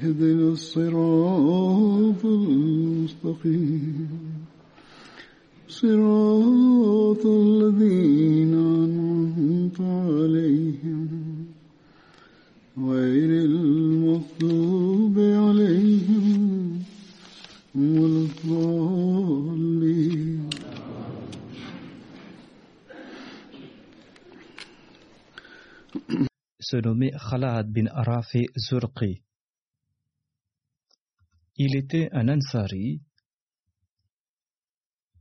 اهدنا 0.00 0.52
الصراط 0.52 2.24
المستقيم. 2.24 4.08
صراط 5.68 7.26
الذين 7.26 8.54
أنعمت 8.54 9.80
عليهم. 9.80 11.08
غير 12.78 13.44
المغضوب 13.44 15.18
عليهم 15.18 16.78
ولا 17.74 18.26
الضالين. 18.26 19.20
se 26.62 26.76
bin 27.74 27.88
Rafi 28.06 28.46
Zurqi. 28.70 29.29
Il 31.62 31.76
était 31.76 32.08
un 32.12 32.30
Ansari 32.30 33.02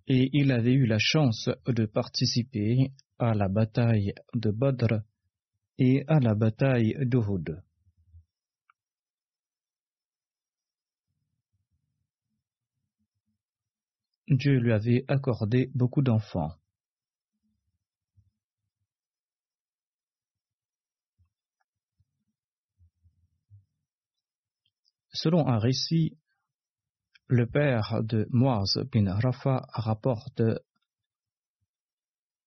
et 0.07 0.29
il 0.31 0.53
avait 0.53 0.71
eu 0.71 0.85
la 0.85 0.97
chance 0.97 1.49
de 1.67 1.85
participer 1.85 2.93
à 3.17 3.33
la 3.33 3.49
bataille 3.49 4.13
de 4.33 4.49
Badr 4.49 5.01
et 5.79 6.05
à 6.07 6.21
la 6.21 6.35
bataille 6.35 6.95
d'Uhud. 7.01 7.61
Dieu 14.29 14.59
lui 14.59 14.71
avait 14.71 15.03
accordé 15.09 15.69
beaucoup 15.75 16.01
d'enfants. 16.01 16.53
Selon 25.11 25.45
un 25.49 25.59
récit, 25.59 26.18
le 27.29 27.45
père 27.45 28.01
de 28.01 28.27
Moaz 28.31 28.79
bin 28.91 29.13
Rafa 29.13 29.67
rapporte 29.71 30.41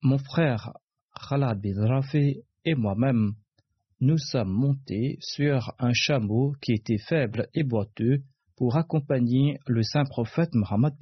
Mon 0.03 0.19
frère 0.19 0.73
Khalad 1.15 1.61
bin 1.61 1.87
Rafi 1.87 2.43
et 2.65 2.75
moi-même, 2.75 3.35
nous 4.01 4.19
sommes 4.19 4.51
montés 4.51 5.19
sur 5.21 5.73
un 5.79 5.93
chameau 5.93 6.55
qui 6.61 6.73
était 6.73 6.99
faible 6.99 7.49
et 7.55 7.63
boiteux 7.63 8.25
pour 8.57 8.77
accompagner 8.77 9.61
le 9.69 9.85
saint 9.85 10.05
prophète 10.05 10.53
Mohammed 10.53 10.95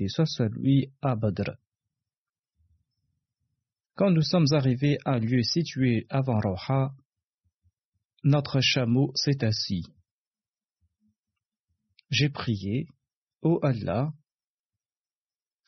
lui 0.59 0.93
à 1.01 1.17
Badr. 1.17 1.53
Quand 3.95 4.11
nous 4.11 4.23
sommes 4.23 4.53
arrivés 4.53 4.99
à 5.07 5.13
un 5.13 5.21
lieu 5.21 5.43
situé 5.43 6.07
avant 6.11 6.39
Roha, 6.39 6.93
notre 8.25 8.61
chameau 8.61 9.11
s'est 9.15 9.43
assis. 9.43 9.87
J'ai 12.11 12.29
prié, 12.29 12.87
Ô 13.43 13.59
Allah, 13.63 14.13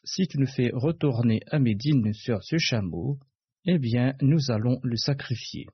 si 0.05 0.27
tu 0.27 0.39
nous 0.39 0.47
fais 0.47 0.71
retourner 0.75 1.41
à 1.51 1.59
Médine 1.59 2.13
sur 2.13 2.43
ce 2.43 2.59
chameau, 2.59 3.19
eh 3.65 3.79
bien 3.79 4.15
nous 4.21 4.51
allons 4.51 4.79
le 4.83 4.97
sacrifier. 4.97 5.67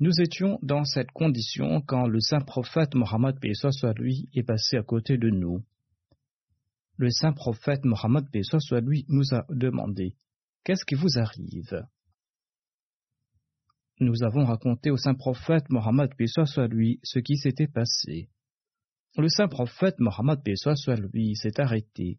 Nous 0.00 0.20
étions 0.20 0.58
dans 0.62 0.84
cette 0.84 1.12
condition 1.12 1.80
quand 1.82 2.08
le 2.08 2.18
saint 2.18 2.40
prophète 2.40 2.96
Mohammed 2.96 3.36
soit 3.70 3.92
lui 3.96 4.28
est 4.34 4.42
passé 4.42 4.76
à 4.76 4.82
côté 4.82 5.18
de 5.18 5.30
nous. 5.30 5.64
Le 6.96 7.10
saint 7.10 7.32
prophète 7.32 7.84
Mohammed 7.84 8.26
soit 8.42 8.80
lui 8.80 9.04
nous 9.08 9.34
a 9.34 9.46
demandé 9.50 10.16
Qu'est-ce 10.64 10.84
qui 10.84 10.96
vous 10.96 11.16
arrive? 11.16 11.86
Nous 14.00 14.24
avons 14.24 14.44
raconté 14.44 14.90
au 14.90 14.96
saint 14.96 15.14
prophète 15.14 15.70
Mohammed 15.70 16.10
soit 16.26 16.66
lui 16.66 16.98
ce 17.04 17.20
qui 17.20 17.36
s'était 17.36 17.68
passé. 17.68 18.28
Le 19.18 19.28
saint 19.28 19.48
prophète 19.48 19.98
Mohammed 19.98 20.42
soit 20.56 20.96
lui 20.96 21.36
s'est 21.36 21.58
arrêté. 21.58 22.18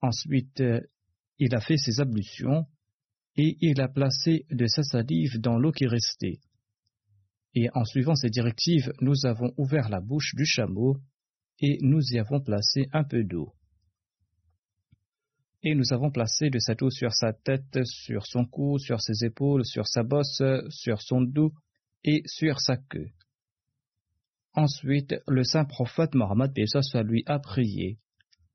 Ensuite, 0.00 0.62
il 1.38 1.54
a 1.54 1.60
fait 1.60 1.76
ses 1.76 2.00
ablutions 2.00 2.66
et 3.36 3.58
il 3.60 3.80
a 3.80 3.88
placé 3.88 4.46
de 4.50 4.66
sa 4.66 4.82
salive 4.82 5.38
dans 5.40 5.58
l'eau 5.58 5.72
qui 5.72 5.86
restait. 5.86 6.40
Et 7.54 7.68
en 7.74 7.84
suivant 7.84 8.14
ces 8.14 8.30
directives, 8.30 8.92
nous 9.00 9.26
avons 9.26 9.52
ouvert 9.58 9.90
la 9.90 10.00
bouche 10.00 10.34
du 10.34 10.46
chameau 10.46 10.96
et 11.60 11.78
nous 11.82 12.00
y 12.12 12.18
avons 12.18 12.40
placé 12.40 12.88
un 12.92 13.04
peu 13.04 13.22
d'eau. 13.22 13.52
Et 15.62 15.74
nous 15.74 15.92
avons 15.92 16.10
placé 16.10 16.50
de 16.50 16.58
cette 16.60 16.80
eau 16.80 16.90
sur 16.90 17.12
sa 17.12 17.32
tête, 17.32 17.84
sur 17.84 18.26
son 18.26 18.46
cou, 18.46 18.78
sur 18.78 19.00
ses 19.00 19.24
épaules, 19.24 19.66
sur 19.66 19.86
sa 19.86 20.02
bosse, 20.02 20.42
sur 20.70 21.02
son 21.02 21.20
dos 21.20 21.52
et 22.04 22.22
sur 22.26 22.60
sa 22.60 22.76
queue. 22.76 23.10
Ensuite, 24.58 25.14
le 25.28 25.44
saint 25.44 25.64
prophète 25.64 26.16
Mohammed 26.16 26.52
soit 26.66 27.04
lui 27.04 27.22
a 27.26 27.38
prié. 27.38 28.00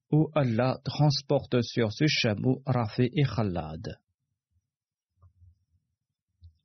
Ô 0.09 0.29
Allah, 0.35 0.81
transporte 0.83 1.61
sur 1.61 1.93
ce 1.93 2.07
chameau 2.07 2.61
Rafé 2.65 3.09
et 3.13 3.23
Khalad. 3.23 3.97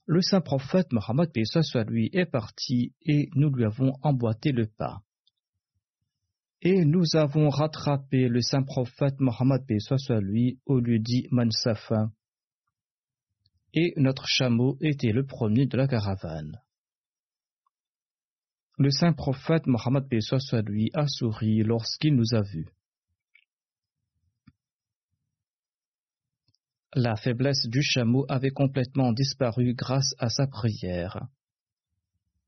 Le 0.06 0.20
saint 0.22 0.40
prophète 0.40 0.90
Mohammed 0.90 1.30
soit 1.44 1.84
lui 1.84 2.10
est 2.12 2.26
parti 2.26 2.94
et 3.02 3.28
nous 3.36 3.54
lui 3.54 3.64
avons 3.64 3.92
emboîté 4.02 4.50
le 4.50 4.66
pas. 4.66 5.02
Et 6.60 6.84
nous 6.84 7.04
avons 7.14 7.48
rattrapé 7.48 8.26
le 8.26 8.40
saint 8.40 8.64
prophète 8.64 9.20
Mohammed 9.20 9.62
soit 9.78 10.20
lui 10.20 10.58
au 10.66 10.80
lieu 10.80 10.98
dit 10.98 11.28
Mansafa. 11.30 12.10
Et 13.72 13.92
notre 13.98 14.26
chameau 14.26 14.76
était 14.80 15.12
le 15.12 15.24
premier 15.24 15.66
de 15.66 15.76
la 15.76 15.86
caravane. 15.86 16.60
Le 18.80 18.92
saint 18.92 19.12
prophète 19.12 19.66
Mohammed 19.66 20.06
soit 20.20 20.38
a 20.94 21.06
souri 21.08 21.64
lorsqu'il 21.64 22.14
nous 22.14 22.32
a 22.32 22.42
vus. 22.42 22.68
La 26.94 27.16
faiblesse 27.16 27.66
du 27.66 27.82
chameau 27.82 28.24
avait 28.28 28.50
complètement 28.50 29.12
disparu 29.12 29.74
grâce 29.74 30.14
à 30.18 30.28
sa 30.28 30.46
prière. 30.46 31.26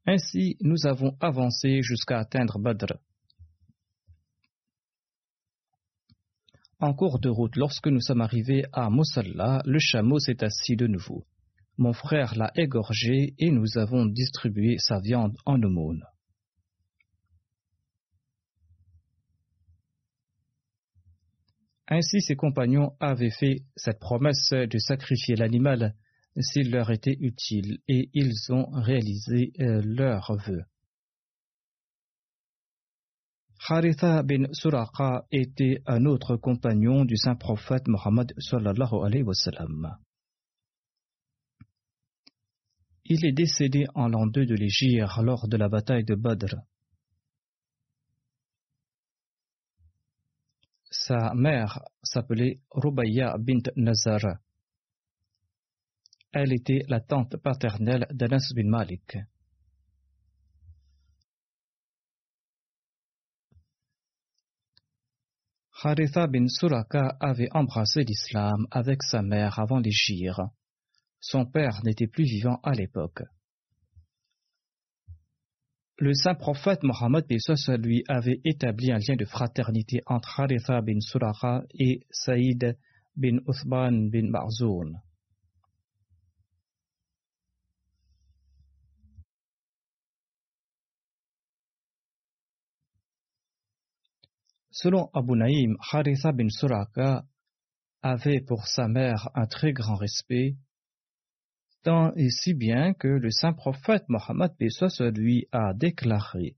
Ainsi, 0.06 0.56
nous 0.60 0.86
avons 0.86 1.16
avancé 1.20 1.82
jusqu'à 1.82 2.20
atteindre 2.20 2.60
Badr. 2.60 2.94
En 6.78 6.94
cours 6.94 7.18
de 7.18 7.28
route, 7.28 7.56
lorsque 7.56 7.88
nous 7.88 8.00
sommes 8.00 8.20
arrivés 8.20 8.66
à 8.72 8.88
Moussalla, 8.88 9.62
le 9.64 9.80
chameau 9.80 10.20
s'est 10.20 10.44
assis 10.44 10.76
de 10.76 10.86
nouveau. 10.86 11.26
Mon 11.76 11.92
frère 11.92 12.36
l'a 12.36 12.52
égorgé 12.54 13.34
et 13.38 13.50
nous 13.50 13.78
avons 13.78 14.06
distribué 14.06 14.78
sa 14.78 15.00
viande 15.00 15.36
en 15.44 15.60
aumône. 15.60 16.04
Ainsi, 21.90 22.20
ses 22.20 22.36
compagnons 22.36 22.92
avaient 23.00 23.30
fait 23.30 23.64
cette 23.76 23.98
promesse 23.98 24.50
de 24.52 24.78
sacrifier 24.78 25.34
l'animal 25.34 25.94
s'il 26.38 26.70
leur 26.70 26.90
était 26.92 27.16
utile 27.20 27.78
et 27.88 28.08
ils 28.14 28.52
ont 28.52 28.70
réalisé 28.70 29.52
euh, 29.60 29.82
leur 29.84 30.36
vœu. 30.36 30.62
Haritha 33.68 34.22
bin 34.22 34.46
Suraqa 34.52 35.26
était 35.32 35.82
un 35.86 36.06
autre 36.06 36.36
compagnon 36.36 37.04
du 37.04 37.16
saint 37.16 37.34
prophète 37.34 37.88
Mohammed 37.88 38.32
sallallahu 38.38 39.04
alayhi 39.04 39.22
wa 39.24 39.34
sallam. 39.34 39.96
Il 43.04 43.26
est 43.26 43.32
décédé 43.32 43.86
en 43.94 44.08
l'an 44.08 44.26
2 44.26 44.46
de 44.46 44.54
l'Égypte 44.54 45.04
lors 45.22 45.48
de 45.48 45.56
la 45.56 45.68
bataille 45.68 46.04
de 46.04 46.14
Badr. 46.14 46.54
Sa 51.06 51.32
mère 51.32 51.80
s'appelait 52.02 52.60
Rubayya 52.70 53.38
bint 53.38 53.72
Nazar. 53.74 54.36
Elle 56.30 56.52
était 56.52 56.82
la 56.88 57.00
tante 57.00 57.38
paternelle 57.38 58.06
d'Anas 58.10 58.52
bin 58.54 58.68
Malik. 58.68 59.16
Haritha 65.82 66.26
bin 66.26 66.48
Suraka 66.48 67.16
avait 67.18 67.48
embrassé 67.52 68.02
l'islam 68.02 68.66
avec 68.70 69.02
sa 69.02 69.22
mère 69.22 69.58
avant 69.58 69.78
l'Égypte. 69.78 70.42
Son 71.18 71.46
père 71.46 71.80
n'était 71.82 72.08
plus 72.08 72.24
vivant 72.24 72.60
à 72.62 72.72
l'époque. 72.72 73.22
Le 76.02 76.14
saint 76.14 76.34
prophète 76.34 76.82
Mohammed 76.82 77.26
lui 77.78 78.04
avait 78.08 78.40
établi 78.46 78.90
un 78.90 78.96
lien 78.96 79.16
de 79.16 79.26
fraternité 79.26 80.00
entre 80.06 80.40
Haritha 80.40 80.80
bin 80.80 80.98
Suraka 80.98 81.62
et 81.74 82.06
Saïd 82.10 82.78
bin 83.16 83.36
Uthman 83.46 84.08
bin 84.08 84.30
Marzoun. 84.30 84.98
Selon 94.70 95.10
Abu 95.12 95.32
Naïm, 95.36 95.76
Haritha 95.92 96.32
bin 96.32 96.48
Suraka 96.48 97.24
avait 98.00 98.40
pour 98.40 98.66
sa 98.66 98.88
mère 98.88 99.28
un 99.34 99.44
très 99.44 99.74
grand 99.74 99.96
respect 99.96 100.56
tant 101.82 102.12
et 102.14 102.30
si 102.30 102.54
bien 102.54 102.94
que 102.94 103.08
le 103.08 103.30
saint 103.30 103.52
prophète 103.52 104.04
Mohammed 104.08 104.52
lui 105.14 105.46
a 105.52 105.72
déclaré 105.74 106.56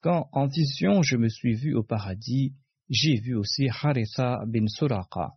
Quand 0.00 0.28
en 0.32 0.46
vision 0.46 1.02
je 1.02 1.16
me 1.16 1.28
suis 1.28 1.54
vu 1.54 1.74
au 1.74 1.82
paradis, 1.82 2.54
j'ai 2.88 3.20
vu 3.20 3.34
aussi 3.34 3.68
Haritha 3.68 4.44
bin 4.46 4.66
Suraka. 4.66 5.32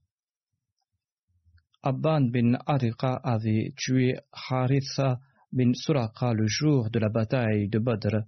Abban 1.84 2.22
bin 2.22 2.58
Ariqa 2.66 3.16
avait 3.24 3.74
tué 3.78 4.18
Haritha 4.32 5.20
bin 5.52 5.74
Suraka 5.74 6.34
le 6.34 6.48
jour 6.48 6.90
de 6.90 7.00
la 7.00 7.10
bataille 7.10 7.70
de 7.70 7.80
Badr. 7.80 8.24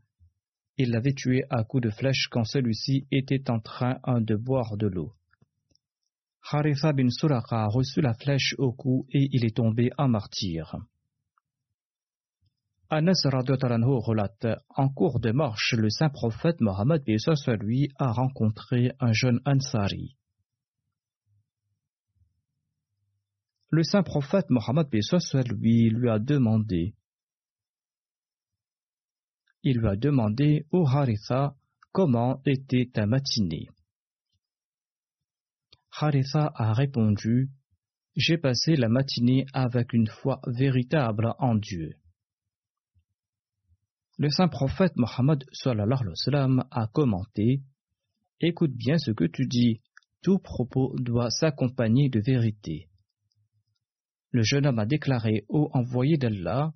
Il 0.78 0.92
l'avait 0.92 1.14
tué 1.14 1.44
à 1.50 1.64
coups 1.64 1.84
de 1.84 1.90
flèche 1.90 2.28
quand 2.30 2.44
celui-ci 2.44 3.08
était 3.12 3.50
en 3.50 3.60
train 3.60 4.00
de 4.06 4.36
boire 4.36 4.78
de 4.78 4.88
l'eau. 4.88 5.17
Haritha 6.50 6.94
bin 6.94 7.10
Suraka 7.10 7.64
a 7.64 7.68
reçu 7.68 8.00
la 8.00 8.14
flèche 8.14 8.56
au 8.58 8.72
cou 8.72 9.06
et 9.12 9.28
il 9.34 9.46
est 9.46 9.58
tombé 9.58 9.90
en 9.98 10.08
martyr. 10.08 10.78
Anas 12.90 13.22
Radotaranou 13.26 14.00
relate 14.00 14.48
En 14.70 14.88
cours 14.88 15.20
de 15.20 15.32
marche, 15.32 15.74
le 15.78 15.90
saint 15.90 16.10
prophète 16.10 16.62
Mohammed 16.62 17.04
lui 17.60 17.90
a 18.00 18.14
rencontré 18.14 18.94
un 19.02 19.12
jeune 19.12 19.42
Ansari. 19.46 20.16
Le 23.70 23.84
saint 23.84 24.04
prophète 24.04 24.50
Mohammed 24.50 24.88
lui 25.60 25.90
lui 25.90 26.10
a 26.10 26.18
demandé 26.18 26.96
Il 29.64 29.80
lui 29.80 29.88
a 29.90 29.98
demandé 29.98 30.66
au 30.72 30.88
Haritha 30.88 31.56
comment 31.92 32.42
était 32.46 32.90
ta 32.94 33.06
matinée? 33.06 33.68
A 36.00 36.74
répondu 36.74 37.50
J'ai 38.16 38.38
passé 38.38 38.76
la 38.76 38.88
matinée 38.88 39.48
avec 39.52 39.94
une 39.94 40.06
foi 40.06 40.42
véritable 40.46 41.34
en 41.40 41.56
Dieu. 41.56 41.96
Le 44.20 44.30
saint 44.30 44.48
prophète 44.48 44.96
Mohammed 44.96 45.44
a 46.70 46.88
commenté 46.94 47.64
Écoute 48.40 48.74
bien 48.76 49.00
ce 49.00 49.10
que 49.10 49.24
tu 49.24 49.48
dis, 49.48 49.82
tout 50.22 50.38
propos 50.38 50.96
doit 51.00 51.32
s'accompagner 51.32 52.10
de 52.10 52.20
vérité. 52.20 52.90
Le 54.30 54.44
jeune 54.44 54.68
homme 54.68 54.78
a 54.78 54.86
déclaré 54.86 55.46
Ô 55.50 55.72
envoyé 55.74 56.18
d'Allah, 56.18 56.74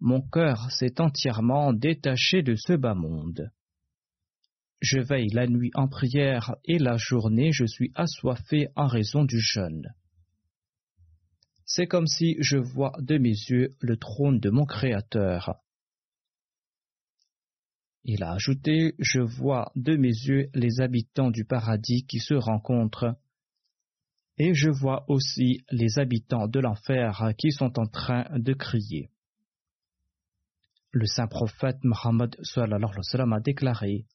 mon 0.00 0.22
cœur 0.22 0.70
s'est 0.70 0.98
entièrement 0.98 1.74
détaché 1.74 2.42
de 2.42 2.54
ce 2.56 2.72
bas 2.72 2.94
monde. 2.94 3.52
Je 4.82 4.98
veille 4.98 5.28
la 5.28 5.46
nuit 5.46 5.70
en 5.74 5.86
prière 5.86 6.56
et 6.64 6.80
la 6.80 6.96
journée 6.96 7.52
je 7.52 7.64
suis 7.64 7.92
assoiffé 7.94 8.68
en 8.74 8.88
raison 8.88 9.24
du 9.24 9.38
jeûne. 9.38 9.94
C'est 11.64 11.86
comme 11.86 12.08
si 12.08 12.34
je 12.40 12.56
vois 12.56 12.92
de 12.98 13.16
mes 13.16 13.28
yeux 13.28 13.76
le 13.78 13.96
trône 13.96 14.40
de 14.40 14.50
mon 14.50 14.66
Créateur. 14.66 15.54
Il 18.02 18.24
a 18.24 18.32
ajouté, 18.32 18.96
je 18.98 19.20
vois 19.20 19.70
de 19.76 19.94
mes 19.96 20.08
yeux 20.08 20.50
les 20.52 20.80
habitants 20.80 21.30
du 21.30 21.44
paradis 21.44 22.04
qui 22.04 22.18
se 22.18 22.34
rencontrent, 22.34 23.16
et 24.36 24.52
je 24.52 24.68
vois 24.68 25.04
aussi 25.08 25.64
les 25.70 26.00
habitants 26.00 26.48
de 26.48 26.58
l'enfer 26.58 27.30
qui 27.38 27.52
sont 27.52 27.78
en 27.78 27.86
train 27.86 28.26
de 28.36 28.52
crier. 28.52 29.10
Le 30.90 31.06
saint 31.06 31.28
prophète 31.28 31.78
Mohammed 31.84 32.36
a 32.56 33.40
déclaré 33.40 34.06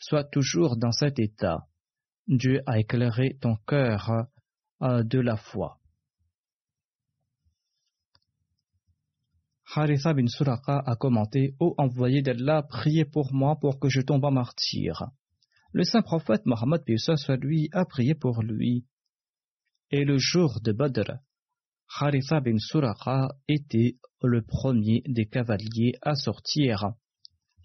Sois 0.00 0.24
toujours 0.24 0.76
dans 0.76 0.92
cet 0.92 1.18
état. 1.18 1.66
Dieu 2.26 2.62
a 2.66 2.78
éclairé 2.78 3.36
ton 3.40 3.56
cœur 3.66 4.26
euh, 4.82 5.02
de 5.02 5.18
la 5.18 5.36
foi. 5.36 5.78
Haritha 9.72 10.14
bin 10.14 10.26
Suraka 10.26 10.82
a 10.84 10.96
commenté 10.96 11.54
Ô 11.60 11.74
envoyé 11.76 12.22
d'Allah, 12.22 12.62
priez 12.62 13.04
pour 13.04 13.32
moi 13.32 13.56
pour 13.60 13.78
que 13.78 13.88
je 13.88 14.00
tombe 14.00 14.24
en 14.24 14.32
martyr. 14.32 15.04
Le 15.72 15.84
saint 15.84 16.02
prophète 16.02 16.46
Mohammed 16.46 16.82
lui 17.40 17.68
a 17.72 17.84
prié 17.84 18.14
pour 18.14 18.42
lui. 18.42 18.86
Et 19.90 20.04
le 20.04 20.16
jour 20.18 20.60
de 20.60 20.72
Badr, 20.72 21.18
Haritha 22.00 22.40
bin 22.40 22.58
Suraka 22.58 23.28
était 23.48 23.98
le 24.22 24.42
premier 24.42 25.02
des 25.06 25.26
cavaliers 25.26 25.92
à 26.02 26.14
sortir 26.14 26.94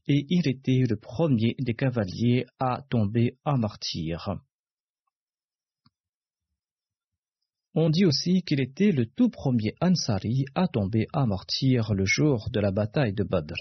et 0.07 0.25
il 0.29 0.47
était 0.47 0.83
le 0.87 0.95
premier 0.95 1.55
des 1.59 1.73
cavaliers 1.73 2.45
à 2.59 2.81
tomber 2.89 3.37
en 3.43 3.57
martyr. 3.57 4.35
On 7.73 7.89
dit 7.89 8.05
aussi 8.05 8.41
qu'il 8.43 8.61
était 8.61 8.91
le 8.91 9.05
tout 9.05 9.29
premier 9.29 9.75
Ansari 9.81 10.45
à 10.55 10.67
tomber 10.67 11.07
en 11.13 11.27
martyr 11.27 11.93
le 11.93 12.05
jour 12.05 12.49
de 12.51 12.59
la 12.61 12.71
bataille 12.71 13.13
de 13.13 13.23
Badr. 13.23 13.55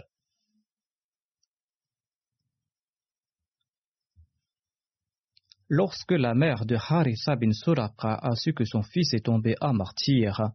Lorsque 5.68 6.12
la 6.12 6.34
mère 6.34 6.66
de 6.66 6.76
Harissa 6.76 7.34
bin 7.34 7.52
Suraka 7.52 8.14
a 8.14 8.36
su 8.36 8.52
que 8.52 8.64
son 8.64 8.82
fils 8.82 9.14
est 9.14 9.24
tombé 9.24 9.56
en 9.60 9.72
martyr, 9.72 10.50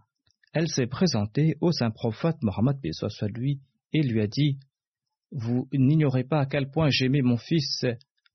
elle 0.54 0.70
s'est 0.70 0.88
présentée 0.88 1.58
au 1.60 1.72
saint 1.72 1.92
prophète 1.92 2.38
Mohammed 2.42 2.78
lui 3.34 3.60
et 3.92 4.04
lui 4.04 4.22
a 4.22 4.28
dit 4.28 4.60
vous 5.32 5.68
n'ignorez 5.74 6.24
pas 6.24 6.42
à 6.42 6.46
quel 6.46 6.70
point 6.70 6.90
j'aimais 6.90 7.22
mon 7.22 7.38
fils. 7.38 7.86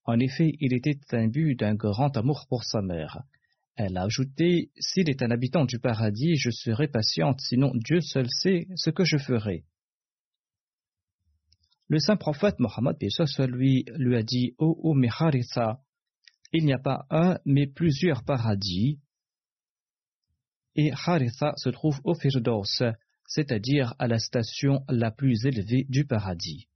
En 0.05 0.19
effet, 0.19 0.53
il 0.61 0.75
était 0.75 0.99
imbu 1.13 1.55
d'un 1.57 1.75
grand 1.75 2.17
amour 2.17 2.47
pour 2.49 2.65
sa 2.65 2.83
mère. 2.83 3.23
Elle 3.77 3.97
a 3.97 4.05
ajouté 4.05 4.71
S'il 4.79 5.11
est 5.11 5.23
un 5.23 5.31
habitant 5.31 5.65
du 5.65 5.79
paradis, 5.79 6.37
je 6.37 6.51
serai 6.51 6.89
patiente, 6.89 7.41
sinon 7.41 7.73
Dieu 7.75 8.01
seul 8.01 8.29
sait 8.31 8.69
ce 8.77 8.91
que 8.91 9.05
je 9.05 9.19
ferai. 9.19 9.65
Le 11.89 11.99
saint 11.99 12.17
prophète 12.17 12.61
Mohammed 12.61 12.97
lui, 13.49 13.85
lui 13.97 14.17
a 14.17 14.23
dit 14.23 14.55
Ô 14.59 14.77
oh, 14.83 14.95
oh, 14.95 15.33
il 16.53 16.65
n'y 16.65 16.73
a 16.73 16.79
pas 16.79 17.05
un, 17.11 17.39
mais 17.45 17.67
plusieurs 17.67 18.23
paradis. 18.23 19.01
Et 20.77 20.93
Haritha 20.93 21.55
se 21.57 21.69
trouve 21.69 22.01
au 22.05 22.15
Firdaus, 22.15 22.83
c'est-à-dire 23.27 23.95
à 23.99 24.07
la 24.07 24.19
station 24.19 24.85
la 24.89 25.11
plus 25.11 25.47
élevée 25.47 25.85
du 25.89 26.05
paradis. 26.05 26.69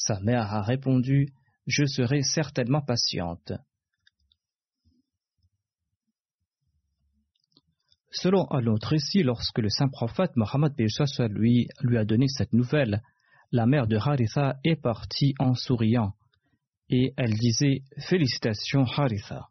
Sa 0.00 0.18
mère 0.20 0.50
a 0.54 0.62
répondu 0.62 1.28
Je 1.66 1.84
serai 1.84 2.22
certainement 2.22 2.80
patiente. 2.80 3.52
Selon 8.10 8.50
un 8.50 8.66
autre 8.66 8.88
récit, 8.88 9.22
lorsque 9.22 9.58
le 9.58 9.68
saint 9.68 9.88
prophète 9.88 10.34
Mohammed 10.36 10.72
lui, 11.28 11.68
lui 11.82 11.98
a 11.98 12.04
donné 12.06 12.28
cette 12.28 12.54
nouvelle, 12.54 13.02
la 13.52 13.66
mère 13.66 13.86
de 13.86 13.98
Haritha 13.98 14.58
est 14.64 14.80
partie 14.80 15.34
en 15.38 15.54
souriant 15.54 16.14
et 16.88 17.12
elle 17.18 17.34
disait 17.34 17.82
Félicitations 17.98 18.84
Haritha. 18.84 19.50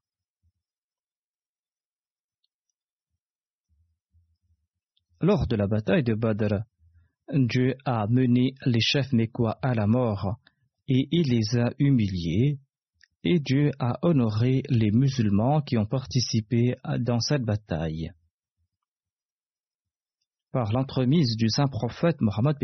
Lors 5.22 5.46
de 5.46 5.56
la 5.56 5.68
bataille 5.68 6.04
de 6.04 6.16
Badr, 6.16 6.64
Dieu 7.32 7.76
a 7.86 8.08
mené 8.08 8.56
les 8.66 8.80
chefs 8.80 9.14
mécois 9.14 9.60
à 9.62 9.74
la 9.76 9.86
mort 9.86 10.40
et 10.88 11.08
il 11.12 11.30
les 11.30 11.60
a 11.60 11.72
humiliés, 11.78 12.60
et 13.24 13.40
Dieu 13.40 13.72
a 13.78 14.00
honoré 14.02 14.64
les 14.70 14.92
musulmans 14.92 15.62
qui 15.62 15.78
ont 15.78 15.86
participé 15.86 16.76
dans 17.00 17.20
cette 17.20 17.44
bataille. 17.44 18.12
Par 20.52 20.72
l'entremise 20.72 21.36
du 21.38 21.50
saint 21.50 21.68
prophète 21.68 22.20
Mohammed 22.22 22.58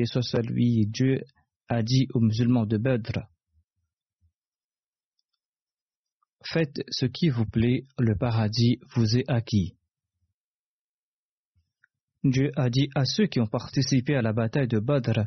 lui, 0.49 0.87
Dieu 0.87 1.21
a 1.67 1.83
dit 1.83 2.07
aux 2.13 2.19
musulmans 2.19 2.65
de 2.65 2.77
Badr 2.77 3.19
Faites 6.43 6.83
ce 6.89 7.05
qui 7.05 7.29
vous 7.29 7.45
plaît, 7.45 7.85
le 7.99 8.15
paradis 8.15 8.79
vous 8.95 9.17
est 9.17 9.29
acquis. 9.29 9.75
Dieu 12.31 12.51
a 12.55 12.69
dit 12.69 12.89
à 12.95 13.05
ceux 13.05 13.27
qui 13.27 13.39
ont 13.39 13.45
participé 13.47 14.15
à 14.15 14.21
la 14.21 14.33
bataille 14.33 14.67
de 14.67 14.79
Badr 14.79 15.25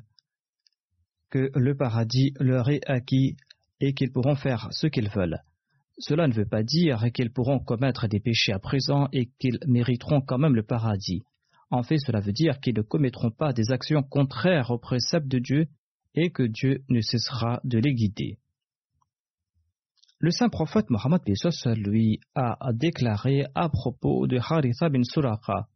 que 1.30 1.50
le 1.54 1.76
paradis 1.76 2.32
leur 2.40 2.68
est 2.70 2.84
acquis 2.88 3.36
et 3.80 3.94
qu'ils 3.94 4.10
pourront 4.10 4.34
faire 4.34 4.68
ce 4.72 4.88
qu'ils 4.88 5.08
veulent. 5.08 5.38
Cela 5.98 6.26
ne 6.26 6.32
veut 6.32 6.46
pas 6.46 6.62
dire 6.62 7.04
qu'ils 7.12 7.32
pourront 7.32 7.60
commettre 7.60 8.08
des 8.08 8.18
péchés 8.18 8.52
à 8.52 8.58
présent 8.58 9.08
et 9.12 9.30
qu'ils 9.38 9.58
mériteront 9.66 10.20
quand 10.20 10.38
même 10.38 10.54
le 10.54 10.62
paradis. 10.62 11.22
En 11.70 11.82
fait, 11.82 11.98
cela 11.98 12.20
veut 12.20 12.32
dire 12.32 12.60
qu'ils 12.60 12.76
ne 12.76 12.82
commettront 12.82 13.30
pas 13.30 13.52
des 13.52 13.70
actions 13.70 14.02
contraires 14.02 14.70
aux 14.70 14.78
préceptes 14.78 15.28
de 15.28 15.38
Dieu 15.38 15.68
et 16.14 16.30
que 16.30 16.42
Dieu 16.42 16.82
ne 16.88 17.00
cessera 17.00 17.60
de 17.62 17.78
les 17.78 17.94
guider. 17.94 18.38
Le 20.18 20.32
saint 20.32 20.48
prophète 20.48 20.90
Mohammed 20.90 21.20
lui 21.76 22.20
a 22.34 22.56
déclaré 22.72 23.44
à 23.54 23.68
propos 23.68 24.26
de 24.26 24.38
Haritha 24.38 24.88
bin 24.88 25.04
Suraqa, 25.04 25.68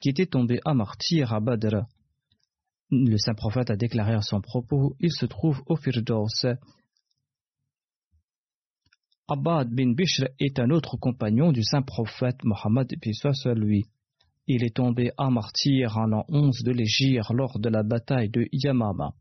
qui 0.00 0.10
était 0.10 0.26
tombé 0.26 0.60
à 0.64 0.74
martyr 0.74 1.32
à 1.32 1.40
Badr. 1.40 1.86
Le 2.90 3.16
saint 3.18 3.34
prophète 3.34 3.70
a 3.70 3.76
déclaré 3.76 4.14
à 4.14 4.22
son 4.22 4.40
propos 4.40 4.94
Il 5.00 5.12
se 5.12 5.26
trouve 5.26 5.62
au 5.66 5.76
Firdaus. 5.76 6.46
Abbad 9.28 9.70
bin 9.70 9.92
Bishr 9.94 10.28
est 10.38 10.60
un 10.60 10.70
autre 10.70 10.96
compagnon 10.96 11.50
du 11.50 11.64
saint 11.64 11.82
prophète 11.82 12.44
Mohammed 12.44 12.92
lui. 13.56 13.86
Il 14.46 14.62
est 14.62 14.76
tombé 14.76 15.10
à 15.18 15.30
martyr 15.30 15.96
en 15.96 16.06
l'an 16.06 16.24
11 16.28 16.62
de 16.62 16.70
l'Égir 16.70 17.32
lors 17.32 17.58
de 17.58 17.68
la 17.68 17.82
bataille 17.82 18.30
de 18.30 18.46
Yamama. 18.52 19.14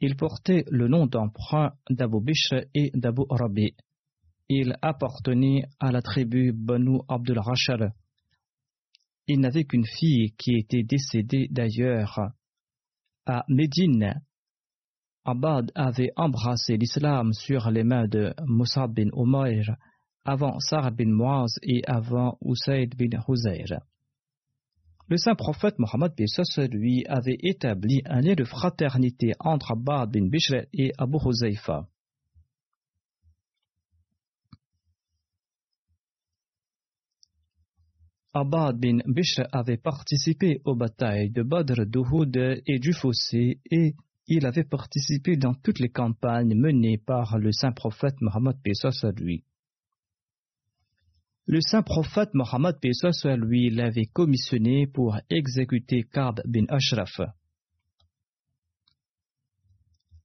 Il 0.00 0.16
portait 0.16 0.64
le 0.70 0.88
nom 0.88 1.06
d'emprunt 1.06 1.72
d'Abu 1.90 2.20
Bishr 2.22 2.64
et 2.74 2.90
d'Abu 2.94 3.22
Rabi. 3.28 3.74
Il 4.48 4.76
appartenait 4.80 5.64
à 5.80 5.92
la 5.92 6.00
tribu 6.00 6.52
Banu 6.52 7.00
Abdul 7.08 7.38
Rashal. 7.38 7.92
Il 9.28 9.40
n'avait 9.40 9.64
qu'une 9.64 9.86
fille 9.86 10.32
qui 10.38 10.54
était 10.54 10.84
décédée 10.84 11.48
d'ailleurs. 11.50 12.20
À 13.26 13.44
Médine, 13.48 14.22
Abad 15.24 15.72
avait 15.74 16.12
embrassé 16.14 16.76
l'islam 16.76 17.32
sur 17.32 17.68
les 17.72 17.82
mains 17.82 18.06
de 18.06 18.32
Moussa 18.46 18.86
bin 18.86 19.08
Umayr 19.16 19.76
avant 20.24 20.60
Sar 20.60 20.92
bin 20.92 21.06
Muaz 21.08 21.58
et 21.62 21.82
avant 21.86 22.38
Usaid 22.40 22.94
bin 22.96 23.18
Huzayr. 23.26 23.80
Le 25.08 25.16
saint 25.16 25.34
prophète 25.34 25.78
Mohammed 25.78 26.12
lui 26.72 27.04
avait 27.06 27.38
établi 27.42 28.02
un 28.06 28.20
lien 28.20 28.34
de 28.34 28.44
fraternité 28.44 29.32
entre 29.40 29.72
Abad 29.72 30.12
bin 30.12 30.28
Bishr 30.28 30.66
et 30.72 30.92
Abu 30.98 31.18
Huzaifa. 31.24 31.88
Abad 38.38 38.78
bin 38.78 38.98
Bishr 39.06 39.46
avait 39.50 39.78
participé 39.78 40.60
aux 40.66 40.76
batailles 40.76 41.30
de 41.30 41.42
Badr, 41.42 41.86
d'Uhud 41.86 42.36
et 42.66 42.78
du 42.78 42.92
Fossé 42.92 43.60
et 43.70 43.94
il 44.26 44.44
avait 44.44 44.64
participé 44.64 45.38
dans 45.38 45.54
toutes 45.54 45.78
les 45.78 45.88
campagnes 45.88 46.54
menées 46.54 46.98
par 46.98 47.38
le 47.38 47.50
saint 47.50 47.72
prophète 47.72 48.20
Mohammed 48.20 48.56
lui. 49.16 49.42
Le 51.46 51.60
saint 51.62 51.80
prophète 51.82 52.34
Mohammed 52.34 52.76
lui 53.38 53.70
l'avait 53.70 54.04
commissionné 54.12 54.86
pour 54.86 55.16
exécuter 55.30 56.02
Kab 56.02 56.42
bin 56.44 56.66
Ashraf. 56.68 57.18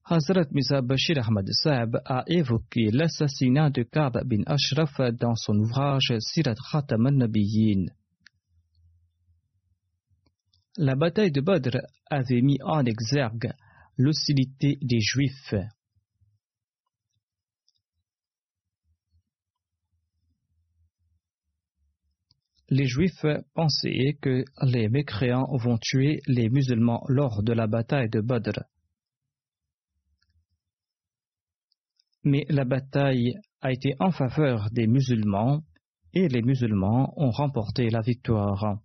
Hazrat 0.03 0.47
Misa 0.51 0.81
Bashir 0.81 1.17
Ahmad 1.25 1.47
Saab 1.49 2.01
a 2.03 2.25
évoqué 2.27 2.91
l'assassinat 2.91 3.69
de 3.69 3.83
Kab 3.83 4.21
bin 4.25 4.43
Ashraf 4.47 4.99
dans 5.13 5.35
son 5.35 5.57
ouvrage 5.59 6.11
Sirat 6.19 6.55
Khatam 6.73 7.05
al-Nabiyyin. 7.05 7.85
La 10.77 10.95
bataille 10.95 11.33
de 11.33 11.41
Badr 11.41 11.79
avait 12.09 12.41
mis 12.41 12.57
en 12.63 12.85
exergue 12.85 13.51
l'hostilité 13.97 14.77
des 14.81 15.01
Juifs. 15.01 15.53
Les 22.69 22.85
Juifs 22.85 23.25
pensaient 23.53 24.17
que 24.21 24.45
les 24.61 24.87
mécréants 24.87 25.57
vont 25.57 25.77
tuer 25.77 26.21
les 26.27 26.47
musulmans 26.49 27.03
lors 27.09 27.43
de 27.43 27.51
la 27.51 27.67
bataille 27.67 28.09
de 28.09 28.21
Badr. 28.21 28.63
Mais 32.23 32.45
la 32.47 32.63
bataille 32.63 33.33
a 33.59 33.73
été 33.73 33.93
en 33.99 34.11
faveur 34.11 34.69
des 34.71 34.87
musulmans 34.87 35.63
et 36.13 36.29
les 36.29 36.41
musulmans 36.41 37.13
ont 37.17 37.31
remporté 37.31 37.89
la 37.89 37.99
victoire 37.99 38.79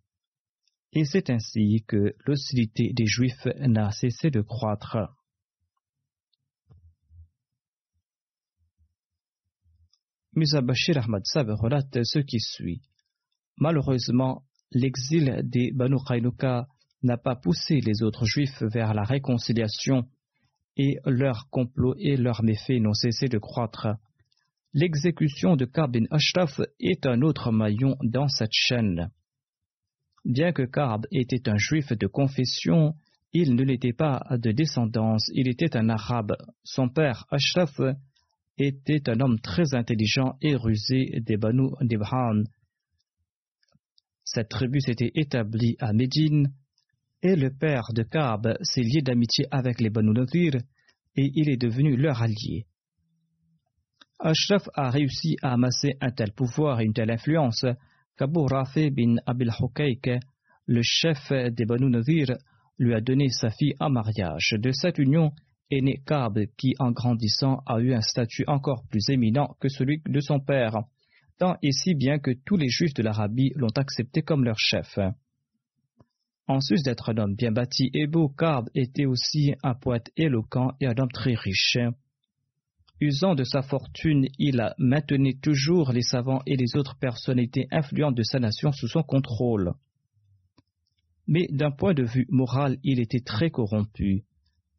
et 0.93 1.05
c'est 1.05 1.31
ainsi 1.31 1.85
que 1.87 2.15
l'hostilité 2.27 2.93
des 2.93 3.07
Juifs 3.07 3.47
n'a 3.61 3.91
cessé 3.91 4.31
de 4.31 4.41
croître. 4.41 4.97
Musa 10.35 10.61
Bashir 10.61 10.99
Ahmad 10.99 11.23
Sab 11.25 11.49
relate 11.49 12.05
ce 12.05 12.19
qui 12.19 12.41
suit. 12.41 12.83
Malheureusement, 13.57 14.43
l'exil 14.71 15.41
des 15.45 15.73
Banu 15.73 15.97
Qaynuka 16.07 16.67
n'a 17.03 17.17
pas 17.17 17.37
poussé 17.37 17.81
les 17.81 18.03
autres 18.03 18.27
Juifs 18.27 18.63
vers 18.63 18.93
la 18.93 19.03
réconciliation 19.03 20.05
et 20.77 20.99
leurs 21.07 21.49
complots 21.51 21.95
et 21.99 22.17
leurs 22.17 22.43
méfaits 22.43 22.81
n'ont 22.81 22.93
cessé 22.93 23.29
de 23.29 23.39
croître. 23.39 23.89
L'exécution 24.75 25.57
de 25.57 25.65
Kab 25.65 25.97
Ashraf 26.11 26.61
est 26.81 27.07
un 27.07 27.23
autre 27.23 27.51
maillon 27.51 27.97
dans 28.03 28.29
cette 28.29 28.53
chaîne. 28.53 29.11
Bien 30.27 30.51
que 30.51 30.65
Karb 30.65 31.07
était 31.13 31.49
un 31.49 31.57
juif 31.57 31.93
de 31.93 32.09
confession, 32.09 32.97
il 33.33 33.55
ne 33.55 33.63
l'était 33.63 33.93
pas 33.93 34.27
de 34.33 34.51
descendance, 34.51 35.31
il 35.33 35.47
était 35.47 35.77
un 35.77 35.89
arabe. 35.89 36.35
Son 36.65 36.89
père, 36.89 37.27
Ashraf, 37.31 37.81
était 38.59 39.09
un 39.09 39.21
homme 39.21 39.39
très 39.39 39.73
intelligent 39.73 40.37
et 40.43 40.57
rusé 40.57 41.21
des 41.21 41.37
Banu 41.37 41.69
Dibhan. 41.81 42.43
Cette 44.25 44.49
tribu 44.49 44.81
s'était 44.81 45.13
établie 45.15 45.77
à 45.79 45.93
Médine, 45.93 46.53
et 47.23 47.37
le 47.37 47.51
père 47.51 47.93
de 47.95 48.03
Karb 48.03 48.57
s'est 48.63 48.83
lié 48.83 49.03
d'amitié 49.03 49.47
avec 49.53 49.81
les 49.81 49.91
Banu 49.91 50.11
Nadir, 50.11 50.55
et 51.15 51.31
il 51.37 51.49
est 51.49 51.57
devenu 51.57 51.97
leur 51.97 52.21
allié. 52.21 52.67
Ashraf 54.19 54.69
a 54.75 54.91
réussi 54.91 55.37
à 55.43 55.53
amasser 55.53 55.95
un 56.01 56.11
tel 56.11 56.33
pouvoir 56.33 56.81
et 56.81 56.85
une 56.85 56.95
telle 56.95 57.13
influence 57.13 57.65
qu'Abu 58.17 58.47
bin 58.93 59.17
Abil 59.27 59.51
le 60.69 60.81
chef 60.83 61.33
des 61.53 61.65
Banu 61.65 61.91
lui 62.79 62.95
a 62.95 63.01
donné 63.01 63.29
sa 63.29 63.51
fille 63.51 63.75
en 63.81 63.91
mariage. 63.91 64.55
De 64.59 64.73
cette 64.73 64.99
union 64.99 65.33
est 65.71 65.81
né 65.81 66.03
Kab, 66.07 66.39
qui, 66.57 66.75
en 66.79 66.93
grandissant, 66.93 67.63
a 67.67 67.81
eu 67.81 67.95
un 67.95 68.01
statut 68.01 68.45
encore 68.47 68.85
plus 68.89 69.09
éminent 69.09 69.57
que 69.61 69.69
celui 69.69 70.03
de 70.07 70.21
son 70.21 70.41
père, 70.41 70.83
tant 71.39 71.57
et 71.63 71.73
si 71.73 71.95
bien 71.95 72.19
que 72.19 72.33
tous 72.45 72.57
les 72.57 72.69
juifs 72.69 72.95
de 72.95 73.03
l'Arabie 73.03 73.53
l'ont 73.57 73.77
accepté 73.77 74.23
comme 74.23 74.45
leur 74.45 74.59
chef. 74.59 74.99
En 76.49 76.61
sus 76.61 76.83
d'être 76.85 77.11
un 77.11 77.19
homme 77.19 77.35
bien 77.35 77.51
bâti 77.51 77.91
et 77.93 78.07
beau, 78.07 78.29
Kab 78.29 78.69
était 78.75 79.07
aussi 79.07 79.55
un 79.63 79.75
poète 79.75 80.11
éloquent 80.17 80.73
et 80.81 80.87
un 80.87 80.95
homme 80.97 81.11
très 81.13 81.35
riche. 81.35 81.79
Usant 83.01 83.35
de 83.35 83.45
sa 83.45 83.61
fortune, 83.61 84.27
il 84.39 84.61
a 84.61 84.75
maintenu 84.79 85.39
toujours 85.39 85.93
les 85.93 86.03
savants 86.03 86.41
et 86.47 86.57
les 86.57 86.77
autres 86.77 86.97
personnalités 86.99 87.69
influentes 87.71 88.15
de 88.15 88.23
sa 88.23 88.39
nation 88.39 88.73
sous 88.73 88.89
son 88.89 89.03
contrôle. 89.03 89.75
Mais 91.27 91.47
d'un 91.51 91.71
point 91.71 91.93
de 91.93 92.05
vue 92.05 92.27
moral, 92.31 92.79
il 92.83 93.01
était 93.01 93.21
très 93.21 93.51
corrompu, 93.51 94.25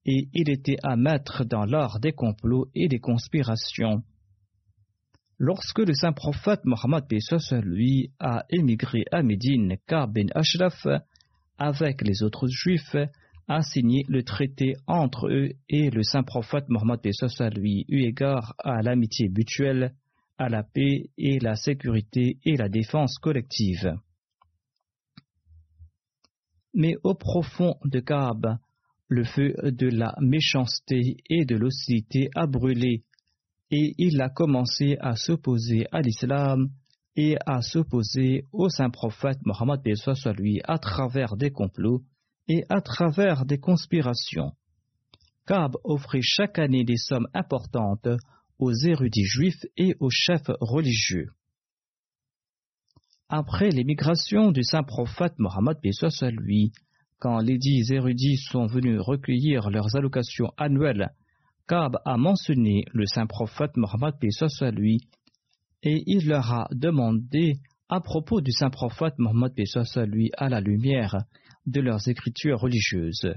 et 0.05 0.29
il 0.33 0.50
était 0.50 0.77
à 0.81 0.95
mettre 0.95 1.45
dans 1.45 1.65
l'art 1.65 2.00
des 2.00 2.13
complots 2.13 2.67
et 2.74 2.88
des 2.88 3.00
conspirations. 3.00 4.01
Lorsque 5.38 5.79
le 5.79 5.93
saint 5.93 6.13
prophète 6.13 6.65
Mohammed 6.65 7.05
lui 7.63 8.12
a 8.19 8.45
émigré 8.50 9.03
à 9.12 9.21
Médine, 9.21 9.77
Kab 9.86 10.13
ben 10.13 10.31
Ashraf, 10.33 10.88
avec 11.59 12.01
les 12.01 12.24
autres 12.24 12.47
juifs, 12.47 12.95
a 13.47 13.61
signé 13.61 14.03
le 14.09 14.23
traité 14.23 14.75
entre 14.87 15.27
eux 15.27 15.51
et 15.69 15.89
le 15.89 16.03
saint 16.03 16.23
prophète 16.23 16.65
Mohammed 16.67 16.99
lui, 17.55 17.85
eu 17.87 18.01
égard 18.01 18.53
à 18.59 18.81
l'amitié 18.81 19.29
mutuelle, 19.29 19.93
à 20.37 20.49
la 20.49 20.63
paix 20.63 21.09
et 21.17 21.39
la 21.39 21.55
sécurité 21.55 22.37
et 22.43 22.57
la 22.57 22.69
défense 22.69 23.17
collective. 23.19 23.93
Mais 26.73 26.95
au 27.03 27.15
profond 27.15 27.75
de 27.85 27.99
Kaab, 27.99 28.57
le 29.07 29.23
feu 29.23 29.55
de 29.63 29.87
la 29.87 30.13
méchanceté 30.19 31.17
et 31.29 31.45
de 31.45 31.55
l'hostilité 31.55 32.29
a 32.35 32.45
brûlé, 32.45 33.03
et 33.71 33.93
il 33.97 34.21
a 34.21 34.29
commencé 34.29 34.97
à 34.99 35.15
s'opposer 35.15 35.87
à 35.91 36.01
l'islam 36.01 36.69
et 37.15 37.37
à 37.45 37.61
s'opposer 37.61 38.43
au 38.51 38.69
saint 38.69 38.89
prophète 38.89 39.39
Mohammed 39.45 39.81
lui 40.37 40.61
à 40.65 40.77
travers 40.77 41.35
des 41.35 41.51
complots 41.51 42.03
et 42.47 42.63
à 42.69 42.81
travers 42.81 43.45
des 43.45 43.59
conspirations. 43.59 44.51
Kaab 45.45 45.77
offrait 45.83 46.21
chaque 46.21 46.59
année 46.59 46.83
des 46.83 46.97
sommes 46.97 47.27
importantes 47.33 48.09
aux 48.59 48.73
érudits 48.73 49.25
juifs 49.25 49.65
et 49.77 49.95
aux 49.99 50.09
chefs 50.09 50.51
religieux. 50.59 51.29
Après 53.29 53.69
l'émigration 53.69 54.51
du 54.51 54.63
saint 54.63 54.83
prophète 54.83 55.33
Mohammed 55.37 55.77
soit 55.91 56.31
lui, 56.31 56.71
quand 57.19 57.39
les 57.39 57.57
dix 57.57 57.91
érudits 57.91 58.37
sont 58.37 58.67
venus 58.67 58.99
recueillir 59.01 59.69
leurs 59.69 59.95
allocations 59.95 60.51
annuelles, 60.57 61.09
Kaab 61.67 61.97
a 62.05 62.17
mentionné 62.17 62.85
le 62.93 63.05
saint 63.05 63.25
prophète 63.25 63.75
Mohammed 63.75 64.15
soit 64.31 64.71
lui, 64.71 64.99
et 65.83 66.03
il 66.07 66.27
leur 66.27 66.51
a 66.51 66.67
demandé 66.71 67.59
à 67.89 67.99
propos 67.99 68.41
du 68.41 68.51
saint 68.51 68.69
prophète 68.69 69.15
Mohammed 69.17 69.53
soit 69.65 70.05
lui 70.05 70.31
à 70.37 70.49
la 70.49 70.61
lumière 70.61 71.17
de 71.67 71.81
leurs 71.81 72.07
écritures 72.07 72.59
religieuses. 72.59 73.31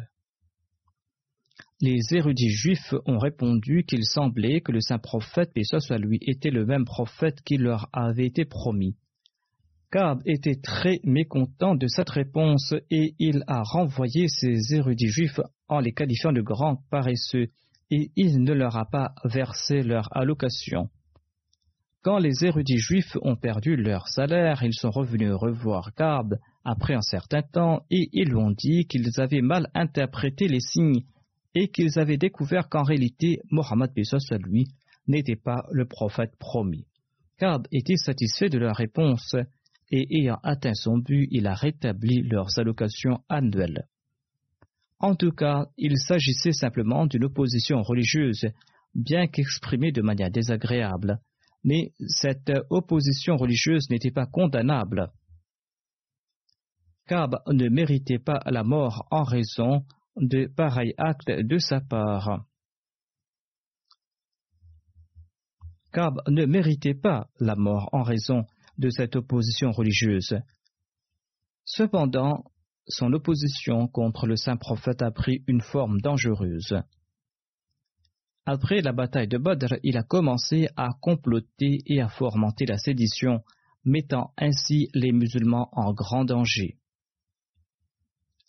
Les 1.82 2.00
érudits 2.12 2.50
juifs 2.50 2.94
ont 3.06 3.18
répondu 3.18 3.84
qu'il 3.84 4.04
semblait 4.04 4.60
que 4.60 4.72
le 4.72 4.80
saint 4.80 4.99
prophète, 4.99 5.52
paix 5.54 5.62
soit 5.64 5.99
lui, 5.99 6.18
était 6.22 6.50
le 6.50 6.66
même 6.66 6.84
prophète 6.84 7.40
qui 7.42 7.56
leur 7.56 7.88
avait 7.92 8.26
été 8.26 8.44
promis. 8.44 8.96
Kaab 9.90 10.20
était 10.25 10.60
très 10.62 11.00
mécontent 11.04 11.75
de 11.75 11.88
cette 11.88 12.10
réponse 12.10 12.75
et 12.90 13.14
il 13.18 13.42
a 13.49 13.62
renvoyé 13.62 14.28
ces 14.28 14.75
érudits 14.75 15.08
juifs 15.08 15.40
en 15.68 15.80
les 15.80 15.92
qualifiant 15.92 16.32
de 16.32 16.42
grands 16.42 16.82
paresseux 16.90 17.49
et 17.90 18.12
il 18.14 18.42
ne 18.42 18.52
leur 18.52 18.76
a 18.76 18.84
pas 18.84 19.14
versé 19.25 19.82
leur 19.82 20.08
allocation. 20.16 20.90
Quand 22.02 22.18
les 22.18 22.44
érudits 22.44 22.78
juifs 22.78 23.16
ont 23.22 23.37
perdu 23.37 23.75
leur 23.75 24.06
salaire, 24.06 24.62
ils 24.62 24.75
sont 24.75 24.90
revenus 24.90 25.32
revoir 25.32 25.92
Kaab 25.94 26.37
après 26.64 26.94
un 26.94 27.02
certain 27.02 27.42
temps 27.42 27.84
et 27.90 28.08
ils 28.12 28.28
lui 28.28 28.36
ont 28.36 28.50
dit 28.50 28.86
qu'ils 28.86 29.20
avaient 29.20 29.40
mal 29.40 29.68
interprété 29.74 30.48
les 30.48 30.60
signes 30.60 31.04
et 31.54 31.68
qu'ils 31.68 31.98
avaient 31.98 32.18
découvert 32.18 32.68
qu'en 32.68 32.82
réalité 32.82 33.40
Mohammed 33.50 33.90
soit 34.04 34.38
lui 34.38 34.66
n'était 35.08 35.36
pas 35.36 35.64
le 35.72 35.86
prophète 35.86 36.36
promis. 36.38 36.86
Kaab 37.38 37.66
était 37.72 37.96
satisfait 37.96 38.50
de 38.50 38.58
leur 38.58 38.76
réponse 38.76 39.34
et 39.90 40.06
ayant 40.18 40.38
atteint 40.42 40.74
son 40.74 40.98
but, 40.98 41.26
il 41.30 41.46
a 41.46 41.54
rétabli 41.54 42.22
leurs 42.22 42.58
allocations 42.58 43.20
annuelles. 43.28 43.86
En 45.00 45.14
tout 45.14 45.32
cas, 45.32 45.66
il 45.78 45.96
s'agissait 45.98 46.52
simplement 46.52 47.06
d'une 47.06 47.24
opposition 47.24 47.82
religieuse, 47.82 48.46
bien 48.94 49.26
qu'exprimée 49.26 49.92
de 49.92 50.02
manière 50.02 50.30
désagréable, 50.30 51.18
mais 51.64 51.92
cette 52.06 52.52
opposition 52.68 53.36
religieuse 53.36 53.88
n'était 53.90 54.10
pas 54.10 54.26
condamnable. 54.26 55.10
Kaab 57.10 57.42
ne 57.48 57.68
méritait 57.68 58.20
pas 58.20 58.40
la 58.46 58.62
mort 58.62 59.08
en 59.10 59.24
raison 59.24 59.84
de 60.14 60.46
pareils 60.46 60.94
actes 60.96 61.28
de 61.28 61.58
sa 61.58 61.80
part. 61.80 62.44
Cab 65.92 66.20
ne 66.28 66.46
méritait 66.46 66.94
pas 66.94 67.28
la 67.40 67.56
mort 67.56 67.88
en 67.90 68.04
raison 68.04 68.44
de 68.78 68.90
cette 68.90 69.16
opposition 69.16 69.73
religieuse. 69.73 70.38
Cependant, 71.64 72.44
son 72.86 73.12
opposition 73.12 73.88
contre 73.88 74.28
le 74.28 74.36
saint 74.36 74.56
prophète 74.56 75.02
a 75.02 75.10
pris 75.10 75.42
une 75.49 75.62
forme 75.62 76.00
dangereuse. 76.00 76.76
Après 78.46 78.82
la 78.82 78.92
bataille 78.92 79.26
de 79.26 79.38
Badr, 79.38 79.75
il 79.82 79.96
a 79.96 80.04
commencé 80.04 80.68
à 80.76 80.90
comploter 81.00 81.80
et 81.86 82.00
à 82.00 82.08
fomenter 82.08 82.66
la 82.66 82.78
sédition, 82.78 83.42
mettant 83.84 84.32
ainsi 84.38 84.90
les 84.94 85.10
musulmans 85.10 85.70
en 85.73 85.92
grand 85.92 86.25
danger. 86.25 86.79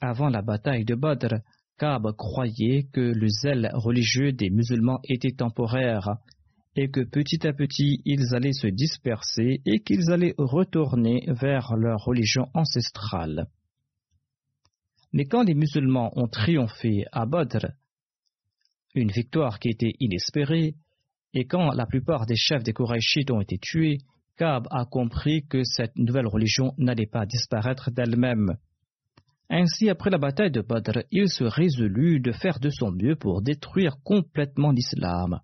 Avant 0.01 0.29
la 0.29 0.41
bataille 0.41 0.83
de 0.83 0.95
Badr, 0.95 1.35
Kab 1.77 2.11
croyait 2.17 2.87
que 2.91 3.01
le 3.01 3.27
zèle 3.27 3.69
religieux 3.73 4.33
des 4.33 4.49
musulmans 4.49 4.99
était 5.03 5.31
temporaire 5.31 6.17
et 6.75 6.89
que 6.89 7.01
petit 7.01 7.45
à 7.45 7.53
petit 7.53 8.01
ils 8.05 8.33
allaient 8.33 8.53
se 8.53 8.67
disperser 8.67 9.61
et 9.65 9.81
qu'ils 9.81 10.11
allaient 10.11 10.33
retourner 10.37 11.25
vers 11.27 11.75
leur 11.75 11.99
religion 12.03 12.47
ancestrale. 12.53 13.47
Mais 15.13 15.25
quand 15.25 15.43
les 15.43 15.53
musulmans 15.53 16.11
ont 16.15 16.27
triomphé 16.27 17.05
à 17.11 17.25
Badr, 17.25 17.67
une 18.95 19.11
victoire 19.11 19.59
qui 19.59 19.69
était 19.69 19.93
inespérée, 19.99 20.75
et 21.33 21.45
quand 21.45 21.71
la 21.71 21.85
plupart 21.85 22.25
des 22.25 22.35
chefs 22.35 22.63
des 22.63 22.73
Korachites 22.73 23.31
ont 23.31 23.41
été 23.41 23.57
tués, 23.57 23.99
Kab 24.37 24.67
a 24.71 24.85
compris 24.85 25.45
que 25.47 25.63
cette 25.63 25.95
nouvelle 25.95 26.27
religion 26.27 26.73
n'allait 26.77 27.05
pas 27.05 27.25
disparaître 27.25 27.91
d'elle-même. 27.91 28.57
Ainsi, 29.53 29.89
après 29.89 30.09
la 30.09 30.17
bataille 30.17 30.49
de 30.49 30.61
Badr, 30.61 30.99
il 31.11 31.27
se 31.29 31.43
résolut 31.43 32.21
de 32.21 32.31
faire 32.31 32.61
de 32.61 32.69
son 32.69 32.89
mieux 32.89 33.17
pour 33.17 33.41
détruire 33.41 33.97
complètement 34.01 34.71
l'islam. 34.71 35.41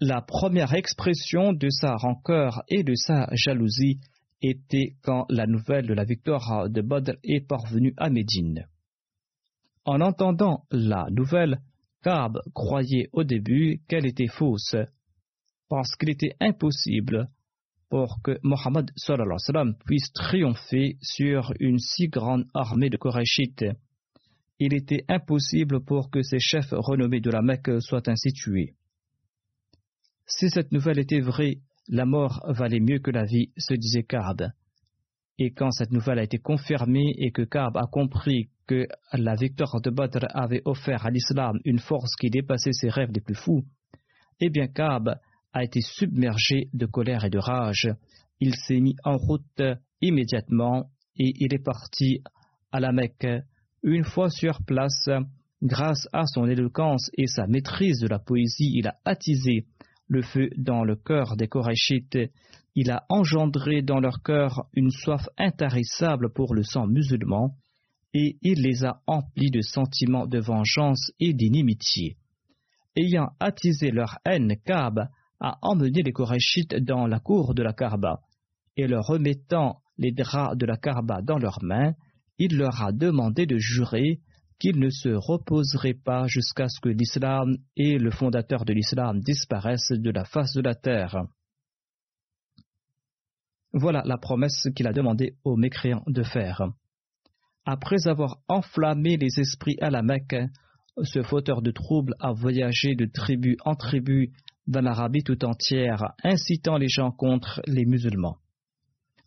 La 0.00 0.20
première 0.20 0.74
expression 0.74 1.52
de 1.52 1.68
sa 1.70 1.94
rancœur 1.94 2.64
et 2.68 2.82
de 2.82 2.96
sa 2.96 3.28
jalousie 3.34 4.00
était 4.42 4.96
quand 5.04 5.26
la 5.28 5.46
nouvelle 5.46 5.86
de 5.86 5.94
la 5.94 6.02
victoire 6.02 6.68
de 6.68 6.80
Badr 6.80 7.12
est 7.22 7.46
parvenue 7.46 7.94
à 7.96 8.10
Médine. 8.10 8.66
En 9.84 10.00
entendant 10.00 10.64
la 10.72 11.06
nouvelle, 11.12 11.60
Kaab 12.02 12.40
croyait 12.52 13.08
au 13.12 13.22
début 13.22 13.80
qu'elle 13.86 14.06
était 14.06 14.26
fausse, 14.26 14.74
parce 15.68 15.94
qu'il 15.94 16.10
était 16.10 16.34
impossible 16.40 17.28
pour 17.92 18.22
que 18.22 18.38
Mohammed 18.42 18.90
puisse 19.84 20.12
triompher 20.14 20.96
sur 21.02 21.52
une 21.60 21.78
si 21.78 22.08
grande 22.08 22.46
armée 22.54 22.88
de 22.88 22.96
Korachites. 22.96 23.66
Il 24.58 24.72
était 24.72 25.04
impossible 25.08 25.84
pour 25.84 26.10
que 26.10 26.22
ces 26.22 26.38
chefs 26.38 26.70
renommés 26.72 27.20
de 27.20 27.30
la 27.30 27.42
Mecque 27.42 27.82
soient 27.82 28.08
ainsi 28.08 28.32
tués. 28.32 28.72
Si 30.24 30.48
cette 30.48 30.72
nouvelle 30.72 31.00
était 31.00 31.20
vraie, 31.20 31.58
la 31.86 32.06
mort 32.06 32.42
valait 32.48 32.80
mieux 32.80 32.98
que 32.98 33.10
la 33.10 33.24
vie, 33.24 33.50
se 33.58 33.74
disait 33.74 34.04
Kaab. 34.04 34.52
Et 35.38 35.50
quand 35.50 35.70
cette 35.70 35.92
nouvelle 35.92 36.18
a 36.18 36.24
été 36.24 36.38
confirmée 36.38 37.12
et 37.18 37.30
que 37.30 37.42
Kaab 37.42 37.76
a 37.76 37.86
compris 37.88 38.48
que 38.66 38.86
la 39.12 39.34
victoire 39.34 39.82
de 39.82 39.90
Badr 39.90 40.24
avait 40.30 40.62
offert 40.64 41.04
à 41.04 41.10
l'islam 41.10 41.58
une 41.66 41.78
force 41.78 42.16
qui 42.16 42.30
dépassait 42.30 42.72
ses 42.72 42.88
rêves 42.88 43.12
les 43.12 43.20
plus 43.20 43.34
fous, 43.34 43.66
eh 44.40 44.48
bien 44.48 44.66
Kaab 44.66 45.18
a 45.52 45.64
été 45.64 45.80
submergé 45.80 46.68
de 46.72 46.86
colère 46.86 47.24
et 47.24 47.30
de 47.30 47.38
rage. 47.38 47.88
Il 48.40 48.54
s'est 48.54 48.80
mis 48.80 48.96
en 49.04 49.16
route 49.16 49.62
immédiatement 50.00 50.90
et 51.16 51.32
il 51.38 51.54
est 51.54 51.62
parti 51.62 52.22
à 52.72 52.80
la 52.80 52.92
Mecque. 52.92 53.44
Une 53.82 54.04
fois 54.04 54.30
sur 54.30 54.62
place, 54.64 55.08
grâce 55.62 56.08
à 56.12 56.26
son 56.26 56.46
éloquence 56.46 57.10
et 57.16 57.26
sa 57.26 57.46
maîtrise 57.46 58.00
de 58.00 58.08
la 58.08 58.18
poésie, 58.18 58.72
il 58.74 58.86
a 58.86 58.96
attisé 59.04 59.66
le 60.08 60.22
feu 60.22 60.50
dans 60.56 60.84
le 60.84 60.96
cœur 60.96 61.36
des 61.36 61.48
Korachites. 61.48 62.18
Il 62.74 62.90
a 62.90 63.04
engendré 63.08 63.82
dans 63.82 64.00
leur 64.00 64.22
cœur 64.22 64.66
une 64.72 64.90
soif 64.90 65.28
intarissable 65.36 66.32
pour 66.32 66.54
le 66.54 66.62
sang 66.62 66.86
musulman 66.86 67.56
et 68.14 68.36
il 68.42 68.60
les 68.60 68.84
a 68.84 69.00
emplis 69.06 69.50
de 69.50 69.60
sentiments 69.60 70.26
de 70.26 70.38
vengeance 70.38 71.12
et 71.18 71.32
d'inimitié. 71.32 72.16
Ayant 72.94 73.30
attisé 73.40 73.90
leur 73.90 74.18
haine, 74.26 74.56
Kaab 74.64 75.08
a 75.42 75.58
emmené 75.60 76.02
les 76.02 76.12
Korachites 76.12 76.76
dans 76.76 77.06
la 77.06 77.18
cour 77.18 77.54
de 77.54 77.62
la 77.62 77.72
Karba, 77.72 78.20
et 78.76 78.86
leur 78.86 79.04
remettant 79.04 79.82
les 79.98 80.12
draps 80.12 80.56
de 80.56 80.64
la 80.64 80.76
Karba 80.76 81.20
dans 81.20 81.38
leurs 81.38 81.62
mains, 81.62 81.92
il 82.38 82.56
leur 82.56 82.82
a 82.82 82.92
demandé 82.92 83.44
de 83.44 83.58
jurer 83.58 84.20
qu'ils 84.58 84.78
ne 84.78 84.88
se 84.88 85.08
reposeraient 85.08 85.98
pas 86.04 86.26
jusqu'à 86.28 86.68
ce 86.68 86.80
que 86.80 86.88
l'islam 86.88 87.56
et 87.76 87.98
le 87.98 88.12
fondateur 88.12 88.64
de 88.64 88.72
l'islam 88.72 89.20
disparaissent 89.20 89.90
de 89.90 90.10
la 90.10 90.24
face 90.24 90.54
de 90.54 90.62
la 90.62 90.76
terre. 90.76 91.24
Voilà 93.72 94.02
la 94.04 94.18
promesse 94.18 94.68
qu'il 94.76 94.86
a 94.86 94.92
demandé 94.92 95.34
aux 95.44 95.56
mécréants 95.56 96.04
de 96.06 96.22
faire. 96.22 96.62
Après 97.64 98.06
avoir 98.06 98.38
enflammé 98.48 99.16
les 99.16 99.40
esprits 99.40 99.78
à 99.80 99.90
la 99.90 100.02
Mecque, 100.02 100.36
ce 101.02 101.22
fauteur 101.22 101.62
de 101.62 101.72
troubles 101.72 102.14
a 102.20 102.32
voyagé 102.32 102.94
de 102.94 103.06
tribu 103.06 103.56
en 103.64 103.74
tribu 103.74 104.32
dans 104.66 104.80
l'Arabie 104.80 105.24
tout 105.24 105.44
entière, 105.44 106.12
incitant 106.22 106.76
les 106.76 106.88
gens 106.88 107.10
contre 107.10 107.60
les 107.66 107.84
musulmans. 107.84 108.38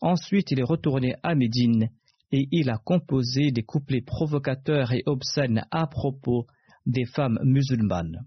Ensuite, 0.01 0.51
il 0.51 0.59
est 0.59 0.63
retourné 0.63 1.15
à 1.23 1.35
Médine 1.35 1.89
et 2.31 2.47
il 2.51 2.69
a 2.69 2.77
composé 2.77 3.51
des 3.51 3.63
couplets 3.63 4.01
provocateurs 4.01 4.91
et 4.91 5.03
obscènes 5.05 5.65
à 5.71 5.87
propos 5.87 6.47
des 6.85 7.05
femmes 7.05 7.39
musulmanes. 7.43 8.25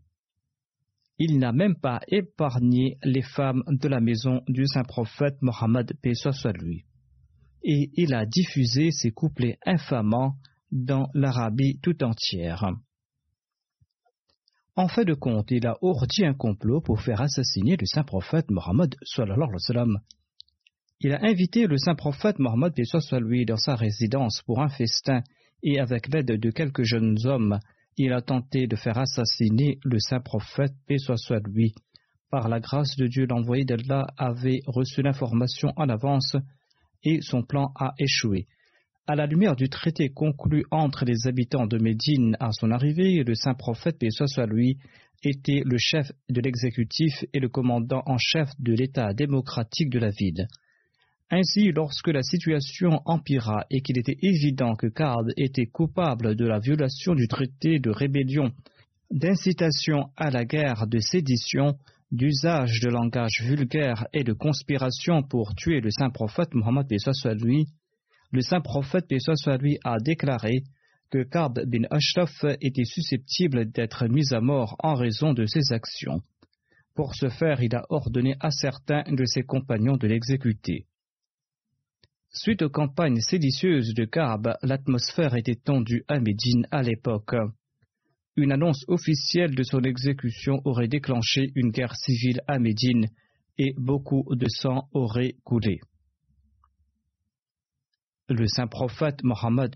Il 1.19 1.39
n'a 1.39 1.53
même 1.53 1.75
pas 1.75 2.01
épargné 2.09 2.97
les 3.03 3.23
femmes 3.23 3.65
de 3.67 3.89
la 3.89 4.01
maison 4.01 4.43
du 4.47 4.67
saint 4.67 4.85
prophète 4.85 5.37
Mohammed, 5.43 5.93
paix 6.01 6.15
soit 6.15 6.53
lui. 6.53 6.85
et 7.65 7.91
il 7.95 8.15
a 8.15 8.25
diffusé 8.25 8.93
ces 8.93 9.11
couplets 9.11 9.59
infamants 9.67 10.37
dans 10.71 11.09
l'Arabie 11.13 11.81
tout 11.83 12.05
entière. 12.05 12.71
En 14.79 14.87
fait 14.87 15.05
de 15.05 15.15
compte, 15.15 15.51
il 15.51 15.67
a 15.67 15.77
ourdi 15.83 16.25
un 16.25 16.35
complot 16.35 16.81
pour 16.81 17.03
faire 17.03 17.21
assassiner 17.21 17.77
le 17.77 17.85
saint 17.85 18.05
prophète 18.05 18.49
Mohammed 18.49 18.95
Il 21.01 21.13
a 21.13 21.19
invité 21.25 21.67
le 21.67 21.77
saint 21.77 21.97
prophète 21.97 22.39
Mohammed 22.39 22.73
dans 23.45 23.57
sa 23.57 23.75
résidence 23.75 24.41
pour 24.47 24.61
un 24.61 24.69
festin 24.69 25.25
et 25.65 25.81
avec 25.81 26.07
l'aide 26.15 26.31
de 26.31 26.51
quelques 26.53 26.85
jeunes 26.85 27.19
hommes, 27.25 27.59
il 27.97 28.13
a 28.13 28.23
tenté 28.23 28.69
de 28.69 28.77
faire 28.77 28.99
assassiner 28.99 29.81
le 29.83 29.99
saint 29.99 30.21
prophète 30.21 30.75
paix 30.87 30.99
soit 30.99 31.41
lui. 31.45 31.75
Par 32.31 32.49
la 32.49 32.61
grâce 32.61 32.95
de 32.95 33.09
Dieu, 33.09 33.27
l'envoyé 33.27 33.65
d'Allah 33.65 34.07
avait 34.17 34.61
reçu 34.69 35.03
l'information 35.03 35.73
en 35.75 35.89
avance 35.89 36.37
et 37.03 37.21
son 37.21 37.43
plan 37.43 37.73
a 37.75 37.95
échoué. 37.99 38.47
À 39.11 39.17
la 39.17 39.25
lumière 39.25 39.57
du 39.57 39.71
traité 39.71 40.11
conclu 40.11 40.67
entre 40.71 41.07
les 41.07 41.27
habitants 41.27 41.67
de 41.67 41.79
Médine 41.79 42.37
à 42.41 42.53
son 42.53 42.71
arrivée, 42.71 43.25
le 43.25 43.35
saint 43.35 43.55
prophète, 43.55 43.99
paix 43.99 44.11
soit 44.11 44.27
était 45.25 45.63
le 45.65 45.79
chef 45.79 46.13
de 46.29 46.43
l'exécutif 46.43 47.25
et 47.33 47.41
le 47.41 47.49
commandant 47.49 48.03
en 48.05 48.19
chef 48.19 48.51
de 48.59 48.75
l'État 48.75 49.15
démocratique 49.15 49.89
de 49.89 49.99
la 49.99 50.11
ville. 50.11 50.47
Ainsi, 51.31 51.73
lorsque 51.73 52.09
la 52.09 52.23
situation 52.23 53.01
empira 53.07 53.65
et 53.71 53.81
qu'il 53.81 53.99
était 53.99 54.19
évident 54.21 54.75
que 54.75 54.89
Card 54.89 55.25
était 55.39 55.65
coupable 55.65 56.37
de 56.37 56.47
la 56.47 56.59
violation 56.59 57.15
du 57.15 57.29
traité 57.29 57.79
de 57.79 57.89
rébellion, 57.89 58.53
d'incitation 59.11 60.11
à 60.19 60.31
la 60.31 60.45
guerre, 60.45 60.87
de 60.87 60.99
sédition, 60.99 61.79
d'usage 62.13 62.81
de 62.81 62.91
langage 62.91 63.41
vulgaire 63.43 64.07
et 64.13 64.23
de 64.23 64.35
conspiration 64.35 65.23
pour 65.23 65.55
tuer 65.55 65.81
le 65.81 65.91
saint 65.91 66.11
prophète 66.11 66.53
Mohammed 66.53 66.87
lui, 67.43 67.69
le 68.31 68.41
saint 68.41 68.61
prophète 68.61 69.07
lui 69.61 69.79
a 69.85 69.99
déclaré 69.99 70.63
que 71.11 71.23
Kab 71.23 71.59
bin 71.67 71.85
Ashraf 71.91 72.45
était 72.61 72.85
susceptible 72.85 73.71
d'être 73.71 74.07
mis 74.09 74.35
à 74.35 74.41
mort 74.41 74.77
en 74.81 74.95
raison 74.95 75.33
de 75.33 75.47
ses 75.47 75.73
actions. 75.73 76.21
Pour 76.95 77.15
ce 77.15 77.29
faire, 77.29 77.63
il 77.63 77.75
a 77.75 77.87
ordonné 77.89 78.35
à 78.41 78.51
certains 78.51 79.05
de 79.11 79.25
ses 79.25 79.43
compagnons 79.43 79.97
de 79.97 80.07
l'exécuter. 80.07 80.87
Suite 82.31 82.63
aux 82.63 82.71
campagnes 82.71 83.21
séditieuses 83.21 83.95
de 83.95 84.05
Kab, 84.05 84.55
l'atmosphère 84.63 85.35
était 85.35 85.55
tendue 85.55 86.05
à 86.09 86.21
Médine 86.21 86.67
à 86.71 86.83
l'époque 86.83 87.35
une 88.39 88.53
annonce 88.53 88.85
officielle 88.87 89.55
de 89.55 89.63
son 89.65 89.83
exécution 89.83 90.61
aurait 90.65 90.89
déclenché 90.89 91.51
une 91.57 91.71
guerre 91.71 91.97
civile 91.97 92.41
à 92.47 92.59
Médine 92.59 93.09
et 93.59 93.75
beaucoup 93.77 94.25
de 94.31 94.47
sang 94.49 94.89
aurait 94.93 95.35
coulé. 95.45 95.81
Le 98.29 98.47
saint 98.47 98.67
prophète 98.67 99.23
Mohammed 99.23 99.75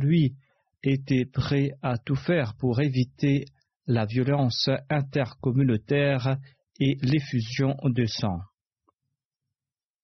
lui 0.00 0.34
était 0.82 1.24
prêt 1.24 1.70
à 1.80 1.96
tout 1.96 2.16
faire 2.16 2.54
pour 2.56 2.80
éviter 2.80 3.44
la 3.86 4.04
violence 4.04 4.68
intercommunautaire 4.90 6.38
et 6.80 6.96
l'effusion 7.02 7.76
de 7.84 8.04
sang. 8.06 8.40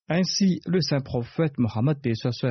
Ainsi, 0.08 0.60
le 0.66 0.80
saint 0.80 1.00
prophète 1.00 1.58
Mohammed 1.58 1.98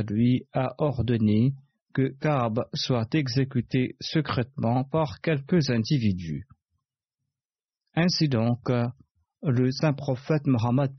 lui 0.10 0.45
a 0.54 0.75
ordonné 0.78 1.54
que 1.93 2.10
Kaab 2.19 2.65
soit 2.73 3.13
exécuté 3.15 3.95
secrètement 3.99 4.84
par 4.84 5.21
quelques 5.21 5.69
individus. 5.69 6.47
Ainsi 7.95 8.28
donc, 8.28 8.69
le 9.41 9.71
saint 9.71 9.93
prophète 9.93 10.47
Mohammed 10.47 10.91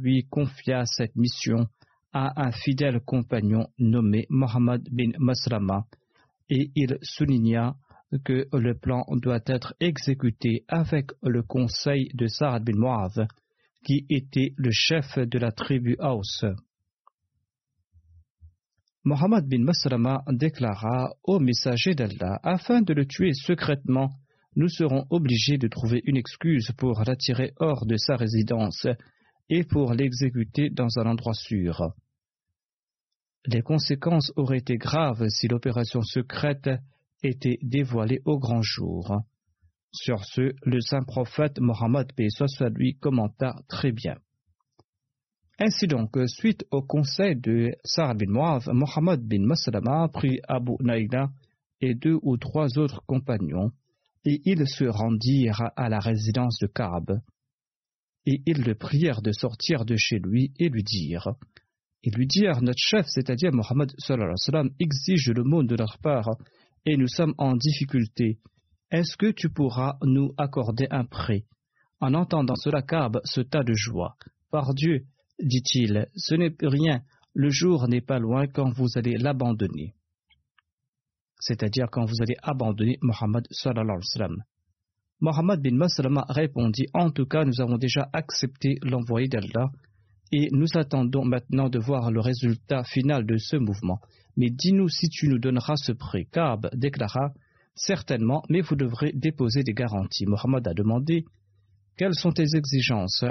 lui 0.00 0.26
confia 0.28 0.86
cette 0.86 1.16
mission 1.16 1.66
à 2.12 2.46
un 2.46 2.52
fidèle 2.52 3.00
compagnon 3.00 3.68
nommé 3.78 4.26
Mohammed 4.28 4.82
bin 4.90 5.12
Maslama 5.18 5.86
et 6.50 6.70
il 6.74 6.98
souligna 7.02 7.74
que 8.24 8.46
le 8.52 8.74
plan 8.74 9.04
doit 9.10 9.40
être 9.46 9.74
exécuté 9.80 10.64
avec 10.68 11.10
le 11.22 11.42
conseil 11.42 12.08
de 12.14 12.26
Saad 12.26 12.64
bin 12.64 12.78
Mu'adh, 12.78 13.26
qui 13.84 14.06
était 14.10 14.52
le 14.56 14.70
chef 14.70 15.18
de 15.18 15.38
la 15.38 15.50
tribu 15.50 15.96
Aus. 15.98 16.44
Mohammed 19.04 19.48
bin 19.48 19.64
Masrama 19.64 20.22
déclara 20.28 21.14
au 21.24 21.40
messager 21.40 21.94
d'Allah 21.94 22.38
Afin 22.42 22.82
de 22.82 22.92
le 22.92 23.06
tuer 23.06 23.32
secrètement, 23.32 24.10
nous 24.54 24.68
serons 24.68 25.06
obligés 25.10 25.58
de 25.58 25.66
trouver 25.66 26.02
une 26.04 26.16
excuse 26.16 26.70
pour 26.76 27.02
l'attirer 27.04 27.52
hors 27.56 27.86
de 27.86 27.96
sa 27.96 28.16
résidence 28.16 28.86
et 29.48 29.64
pour 29.64 29.92
l'exécuter 29.92 30.70
dans 30.70 30.98
un 30.98 31.06
endroit 31.06 31.34
sûr. 31.34 31.92
Les 33.46 33.62
conséquences 33.62 34.32
auraient 34.36 34.58
été 34.58 34.76
graves 34.76 35.28
si 35.28 35.48
l'opération 35.48 36.02
secrète 36.02 36.70
était 37.22 37.58
dévoilée 37.62 38.20
au 38.24 38.38
grand 38.38 38.62
jour. 38.62 39.20
Sur 39.92 40.24
ce, 40.24 40.54
le 40.62 40.80
saint 40.80 41.02
prophète 41.02 41.58
Mohammed 41.60 42.12
soit 42.28 42.70
lui 42.70 42.96
commenta 42.96 43.56
très 43.68 43.92
bien. 43.92 44.16
Ainsi 45.58 45.86
donc, 45.86 46.16
suite 46.26 46.64
au 46.70 46.82
conseil 46.82 47.36
de 47.36 47.72
Sa'ad 47.84 48.18
bin 48.18 48.58
Mohammed 48.72 49.20
bin 49.20 49.44
Maslama 49.44 50.08
prit 50.08 50.40
Abu 50.48 50.72
Naïla 50.80 51.30
et 51.80 51.94
deux 51.94 52.18
ou 52.22 52.36
trois 52.36 52.78
autres 52.78 53.02
compagnons, 53.06 53.70
et 54.24 54.40
ils 54.44 54.66
se 54.66 54.84
rendirent 54.84 55.70
à 55.76 55.88
la 55.88 55.98
résidence 55.98 56.58
de 56.60 56.68
Ka'b. 56.68 57.20
Et 58.26 58.40
ils 58.46 58.62
le 58.62 58.74
prièrent 58.74 59.22
de 59.22 59.32
sortir 59.32 59.84
de 59.84 59.96
chez 59.96 60.18
lui 60.18 60.52
et 60.58 60.68
lui 60.68 60.82
dirent 60.84 61.34
Ils 62.02 62.14
lui 62.14 62.26
dirent 62.26 62.62
Notre 62.62 62.78
chef, 62.78 63.06
c'est-à-dire 63.08 63.52
Mohammed 63.52 63.92
exige 64.78 65.30
le 65.30 65.42
mot 65.42 65.62
de 65.62 65.76
leur 65.76 65.98
part, 65.98 66.30
et 66.86 66.96
nous 66.96 67.08
sommes 67.08 67.34
en 67.38 67.56
difficulté. 67.56 68.38
Est-ce 68.90 69.16
que 69.16 69.30
tu 69.30 69.48
pourras 69.48 69.96
nous 70.02 70.34
accorder 70.36 70.86
un 70.90 71.04
prêt? 71.04 71.44
En 72.00 72.14
entendant 72.14 72.56
cela, 72.56 72.82
Ka'b 72.82 73.20
se 73.24 73.40
tas 73.40 73.62
de 73.62 73.74
joie. 73.74 74.16
Par 74.50 74.74
Dieu, 74.74 75.06
dit-il, 75.40 76.08
ce 76.16 76.34
n'est 76.34 76.54
rien, 76.60 77.02
le 77.34 77.50
jour 77.50 77.88
n'est 77.88 78.00
pas 78.00 78.18
loin 78.18 78.46
quand 78.46 78.70
vous 78.70 78.88
allez 78.96 79.16
l'abandonner. 79.16 79.94
C'est-à-dire 81.40 81.86
quand 81.90 82.04
vous 82.04 82.20
allez 82.20 82.36
abandonner 82.42 82.98
Mohammed 83.02 83.46
Mohammed 85.22 85.60
bin 85.62 85.76
Maslama 85.76 86.26
répondit 86.28 86.86
En 86.94 87.12
tout 87.12 87.26
cas, 87.26 87.44
nous 87.44 87.60
avons 87.60 87.78
déjà 87.78 88.10
accepté 88.12 88.78
l'envoyé 88.82 89.28
d'Allah 89.28 89.70
et 90.32 90.48
nous 90.50 90.66
attendons 90.74 91.24
maintenant 91.24 91.68
de 91.68 91.78
voir 91.78 92.10
le 92.10 92.18
résultat 92.18 92.82
final 92.82 93.24
de 93.24 93.36
ce 93.36 93.54
mouvement. 93.56 94.00
Mais 94.36 94.50
dis-nous 94.50 94.88
si 94.88 95.08
tu 95.08 95.28
nous 95.28 95.38
donneras 95.38 95.76
ce 95.76 95.92
prêt. 95.92 96.26
Kaab 96.32 96.68
déclara 96.74 97.32
Certainement, 97.76 98.42
mais 98.48 98.62
vous 98.62 98.74
devrez 98.74 99.12
déposer 99.14 99.62
des 99.62 99.74
garanties. 99.74 100.26
Mohammed 100.26 100.66
a 100.66 100.74
demandé 100.74 101.24
Quelles 101.96 102.14
sont 102.14 102.32
tes 102.32 102.56
exigences? 102.56 103.24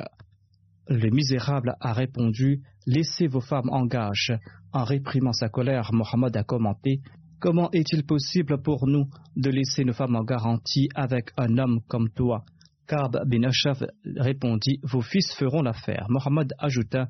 Le 0.87 1.09
misérable 1.09 1.75
a 1.81 1.91
répondu 1.91 2.61
Laissez 2.87 3.27
vos 3.27 3.41
femmes 3.41 3.69
en 3.69 3.85
gage. 3.85 4.31
En 4.71 4.85
réprimant 4.85 5.33
sa 5.33 5.49
colère, 5.49 5.91
Mohammed 5.91 6.37
a 6.37 6.43
commenté 6.45 7.01
Comment 7.41 7.71
est-il 7.71 8.05
possible 8.05 8.61
pour 8.61 8.85
nous 8.85 9.09
de 9.35 9.49
laisser 9.49 9.83
nos 9.83 9.93
femmes 9.93 10.15
en 10.15 10.23
garantie 10.23 10.89
avec 10.93 11.31
un 11.37 11.57
homme 11.57 11.81
comme 11.87 12.11
toi? 12.11 12.45
Kab 12.85 13.17
bin 13.27 13.41
Ashaf 13.41 13.81
répondit 14.15 14.79
Vos 14.83 15.01
fils 15.01 15.33
feront 15.33 15.63
l'affaire. 15.63 16.05
Mohammed 16.09 16.53
ajouta 16.59 17.09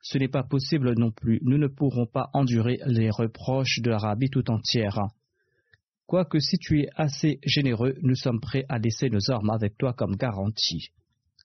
Ce 0.00 0.16
n'est 0.16 0.28
pas 0.28 0.44
possible 0.44 0.98
non 0.98 1.10
plus. 1.10 1.40
Nous 1.42 1.58
ne 1.58 1.66
pourrons 1.66 2.06
pas 2.06 2.30
endurer 2.32 2.78
les 2.86 3.10
reproches 3.10 3.80
de 3.82 3.90
l'Arabie 3.90 4.30
tout 4.30 4.50
entière. 4.50 4.98
Quoique 6.06 6.38
si 6.38 6.56
tu 6.56 6.80
es 6.80 6.88
assez 6.96 7.38
généreux, 7.44 7.96
nous 8.00 8.16
sommes 8.16 8.40
prêts 8.40 8.64
à 8.70 8.78
laisser 8.78 9.10
nos 9.10 9.30
armes 9.30 9.50
avec 9.50 9.76
toi 9.76 9.92
comme 9.92 10.16
garantie. 10.16 10.88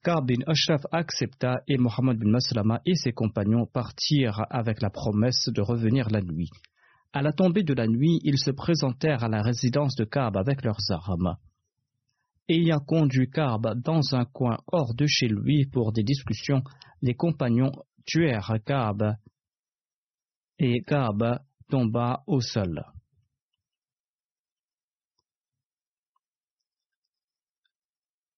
Ka'b 0.02 0.26
bin 0.26 0.42
Ashraf 0.46 0.80
accepta 0.90 1.60
et 1.68 1.76
Mohammed 1.76 2.16
bin 2.16 2.30
Maslama 2.30 2.80
et 2.86 2.94
ses 2.94 3.12
compagnons 3.12 3.66
partirent 3.66 4.46
avec 4.48 4.80
la 4.80 4.88
promesse 4.88 5.50
de 5.50 5.60
revenir 5.60 6.08
la 6.08 6.22
nuit. 6.22 6.48
À 7.14 7.20
la 7.20 7.32
tombée 7.32 7.62
de 7.62 7.74
la 7.74 7.86
nuit, 7.86 8.20
ils 8.24 8.38
se 8.38 8.50
présentèrent 8.50 9.22
à 9.22 9.28
la 9.28 9.42
résidence 9.42 9.94
de 9.96 10.04
Ka'b 10.04 10.36
avec 10.36 10.64
leurs 10.64 10.80
armes. 10.90 11.36
Ayant 12.48 12.80
conduit 12.80 13.28
Ka'b 13.28 13.74
dans 13.82 14.14
un 14.14 14.24
coin 14.24 14.56
hors 14.72 14.94
de 14.94 15.06
chez 15.06 15.28
lui 15.28 15.66
pour 15.66 15.92
des 15.92 16.04
discussions, 16.04 16.62
les 17.02 17.14
compagnons 17.14 17.72
tuèrent 18.06 18.56
Ka'b 18.64 19.14
et 20.58 20.82
Ka'b 20.82 21.38
tomba 21.68 22.22
au 22.26 22.40
sol. 22.40 22.82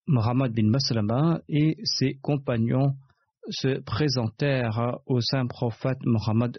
Mohammed 0.07 0.53
bin 0.53 0.69
Maslama 0.69 1.41
et 1.49 1.77
ses 1.85 2.17
compagnons 2.17 2.97
se 3.51 3.81
présentèrent 3.81 4.99
au 5.07 5.21
saint 5.21 5.47
prophète 5.47 5.99
Mohammed 6.05 6.59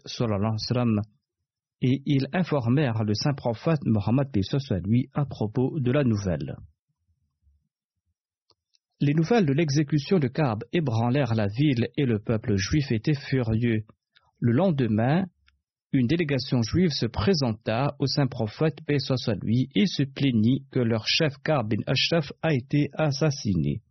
et 1.87 2.01
ils 2.07 2.27
informèrent 2.33 3.03
le 3.03 3.13
saint 3.13 3.35
prophète 3.35 3.85
Mohammed 3.85 4.27
à 4.71 4.79
lui 4.79 5.07
à 5.13 5.23
propos 5.23 5.79
de 5.79 5.91
la 5.91 6.03
nouvelle. 6.03 6.55
Les 8.99 9.13
nouvelles 9.13 9.45
de 9.45 9.53
l'exécution 9.53 10.17
de 10.17 10.27
Ka'b 10.27 10.63
ébranlèrent 10.73 11.35
la 11.35 11.45
ville 11.45 11.89
et 11.95 12.05
le 12.05 12.17
peuple 12.17 12.55
juif 12.55 12.91
était 12.91 13.13
furieux. 13.13 13.83
Le 14.39 14.51
lendemain, 14.51 15.25
une 15.91 16.07
délégation 16.07 16.63
juive 16.63 16.89
se 16.89 17.05
présenta 17.05 17.95
au 17.99 18.07
saint 18.07 18.25
prophète, 18.25 18.79
paix 18.87 18.97
soit 18.97 19.35
lui, 19.43 19.69
et 19.75 19.85
se 19.85 20.01
plaignit 20.01 20.65
que 20.71 20.79
leur 20.79 21.07
chef 21.07 21.35
Kar 21.43 21.63
bin 21.65 21.83
Ashraf 21.85 22.33
a 22.41 22.55
été 22.55 22.89
assassiné. 22.93 23.83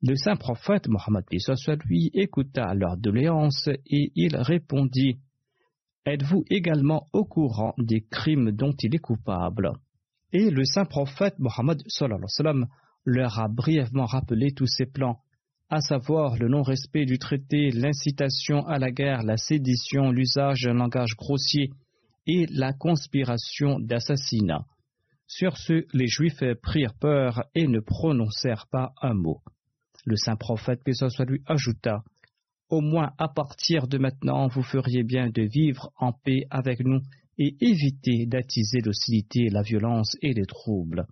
Le 0.00 0.16
saint 0.16 0.36
prophète 0.36 0.88
Mohammed 0.88 1.24
soit 1.38 1.84
lui 1.84 2.10
écouta 2.14 2.72
leur 2.72 2.96
doléance 2.96 3.68
et 3.68 4.10
il 4.14 4.36
répondit 4.36 5.18
Êtes-vous 6.04 6.44
également 6.50 7.08
au 7.12 7.24
courant 7.24 7.74
des 7.78 8.00
crimes 8.00 8.50
dont 8.50 8.74
il 8.82 8.94
est 8.94 8.98
coupable? 8.98 9.70
Et 10.32 10.50
le 10.50 10.64
saint 10.64 10.84
prophète 10.84 11.38
Mohammed 11.38 11.80
leur 13.04 13.38
a 13.38 13.48
brièvement 13.48 14.06
rappelé 14.06 14.52
tous 14.52 14.66
ses 14.66 14.86
plans, 14.86 15.20
à 15.70 15.80
savoir 15.80 16.36
le 16.36 16.48
non-respect 16.48 17.04
du 17.04 17.18
traité, 17.18 17.70
l'incitation 17.70 18.66
à 18.66 18.78
la 18.78 18.90
guerre, 18.90 19.22
la 19.22 19.36
sédition, 19.36 20.10
l'usage 20.10 20.62
d'un 20.62 20.74
langage 20.74 21.14
grossier 21.16 21.70
et 22.26 22.46
la 22.50 22.72
conspiration 22.72 23.78
d'assassinat. 23.78 24.66
Sur 25.28 25.56
ce, 25.56 25.86
les 25.92 26.08
Juifs 26.08 26.42
prirent 26.62 26.94
peur 26.94 27.44
et 27.54 27.68
ne 27.68 27.80
prononcèrent 27.80 28.66
pas 28.70 28.92
un 29.02 29.14
mot. 29.14 29.40
Le 30.04 30.16
saint 30.16 30.36
prophète, 30.36 30.82
que 30.84 31.22
lui, 31.22 31.42
ajouta 31.46 32.02
Au 32.72 32.80
moins 32.80 33.12
à 33.18 33.28
partir 33.28 33.86
de 33.86 33.98
maintenant, 33.98 34.48
vous 34.48 34.62
feriez 34.62 35.02
bien 35.02 35.28
de 35.28 35.42
vivre 35.42 35.92
en 35.98 36.14
paix 36.14 36.46
avec 36.48 36.80
nous 36.80 37.00
et 37.36 37.54
éviter 37.60 38.24
d'attiser 38.24 38.80
l'hostilité, 38.80 39.50
la 39.50 39.60
violence 39.60 40.16
et 40.22 40.32
les 40.32 40.46
troubles. 40.46 41.04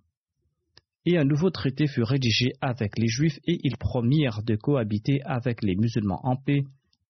Et 1.05 1.19
un 1.19 1.23
nouveau 1.23 1.51
traité 1.51 1.85
fut 1.85 2.01
rédigé 2.01 2.53
avec 2.61 2.97
les 2.97 3.05
Juifs 3.05 3.37
et 3.45 3.59
ils 3.63 3.77
promirent 3.77 4.41
de 4.41 4.55
cohabiter 4.55 5.21
avec 5.23 5.61
les 5.61 5.75
musulmans 5.75 6.19
en 6.23 6.35
paix 6.35 6.63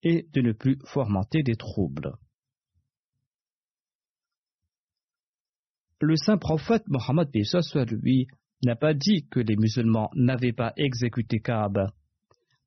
et 0.03 0.27
de 0.33 0.41
ne 0.41 0.51
plus 0.51 0.79
fomenter 0.83 1.43
des 1.43 1.55
troubles. 1.55 2.11
Le 6.01 6.17
saint 6.17 6.37
prophète 6.37 6.83
Mohammed 6.89 7.29
lui 8.03 8.27
n'a 8.65 8.75
pas 8.75 8.93
dit 8.93 9.25
que 9.31 9.39
les 9.39 9.55
musulmans 9.55 10.09
n'avaient 10.13 10.51
pas 10.51 10.73
exécuté 10.75 11.39
Kaab. 11.39 11.93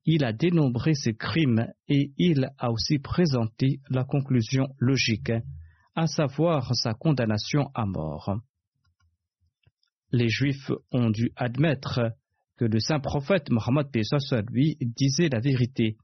Il 0.05 0.23
a 0.23 0.33
dénombré 0.33 0.93
ses 0.93 1.15
crimes 1.15 1.67
et 1.87 2.11
il 2.17 2.47
a 2.59 2.71
aussi 2.71 2.99
présenté 2.99 3.79
la 3.89 4.03
conclusion 4.03 4.67
logique, 4.79 5.31
à 5.95 6.05
savoir 6.05 6.75
sa 6.75 6.93
condamnation 6.93 7.71
à 7.73 7.85
mort. 7.85 8.37
Les 10.11 10.29
Juifs 10.29 10.71
ont 10.91 11.09
dû 11.09 11.31
admettre 11.35 12.11
que 12.57 12.65
le 12.65 12.79
saint 12.79 12.99
prophète 12.99 13.49
Mohammed 13.49 13.87
lui 14.51 14.77
disait 14.79 15.29
la 15.29 15.39
vérité, 15.39 15.97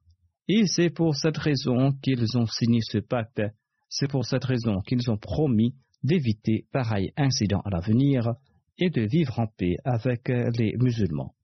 et 0.48 0.66
c'est 0.66 0.90
pour 0.90 1.16
cette 1.16 1.38
raison 1.38 1.94
qu'ils 2.02 2.38
ont 2.38 2.48
signé 2.48 2.80
ce 2.82 2.98
pacte, 2.98 3.42
c'est 3.88 4.10
pour 4.10 4.26
cette 4.26 4.46
raison 4.46 4.82
qu'ils 4.82 5.12
ont 5.12 5.18
promis 5.18 5.76
d'éviter 6.04 6.66
pareil 6.72 7.14
incident 7.16 7.62
à 7.66 7.70
l'avenir, 7.70 8.34
et 8.80 8.90
de 8.90 9.02
vivre 9.04 9.40
en 9.40 9.48
paix 9.48 9.76
avec 9.86 10.28
les 10.28 10.74
musulmans. 10.78 11.36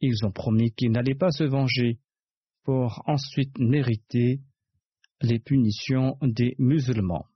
Ils 0.00 0.24
ont 0.24 0.32
promis 0.32 0.72
qu'ils 0.72 0.92
n'allaient 0.92 1.14
pas 1.14 1.30
se 1.30 1.44
venger 1.44 1.98
pour 2.64 3.02
ensuite 3.06 3.58
mériter 3.58 4.40
les 5.20 5.38
punitions 5.38 6.16
des 6.22 6.54
musulmans. 6.58 7.26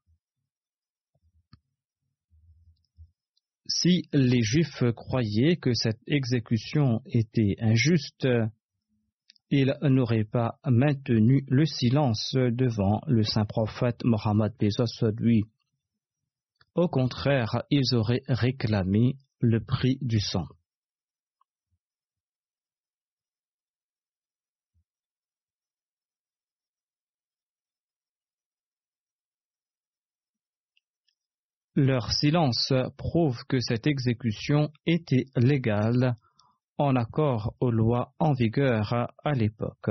Si 3.66 4.08
les 4.12 4.42
Juifs 4.42 4.84
croyaient 4.94 5.56
que 5.56 5.74
cette 5.74 6.00
exécution 6.06 7.02
était 7.06 7.56
injuste, 7.58 8.28
ils 9.50 9.74
n'auraient 9.82 10.24
pas 10.24 10.58
maintenu 10.66 11.44
le 11.48 11.64
silence 11.64 12.34
devant 12.34 13.00
le 13.06 13.22
saint 13.22 13.44
prophète 13.46 14.04
Mohammed 14.04 14.52
lui 15.18 15.44
au 16.74 16.88
contraire, 16.88 17.62
ils 17.70 17.94
auraient 17.94 18.24
réclamé 18.26 19.16
le 19.38 19.60
prix 19.60 19.98
du 20.00 20.18
sang. 20.18 20.46
Leur 31.76 32.12
silence 32.12 32.72
prouve 32.96 33.44
que 33.48 33.58
cette 33.60 33.86
exécution 33.86 34.70
était 34.86 35.26
légale 35.36 36.16
en 36.78 36.94
accord 36.96 37.54
aux 37.60 37.70
lois 37.70 38.12
en 38.18 38.32
vigueur 38.32 38.92
à 39.24 39.32
l'époque. 39.32 39.90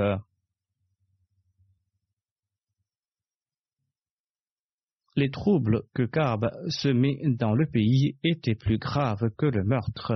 les 5.16 5.30
troubles 5.30 5.82
que 5.94 6.02
Karb 6.02 6.50
semait 6.68 7.20
dans 7.24 7.54
le 7.54 7.66
pays 7.66 8.16
étaient 8.24 8.54
plus 8.54 8.78
graves 8.78 9.30
que 9.36 9.46
le 9.46 9.64
meurtre. 9.64 10.12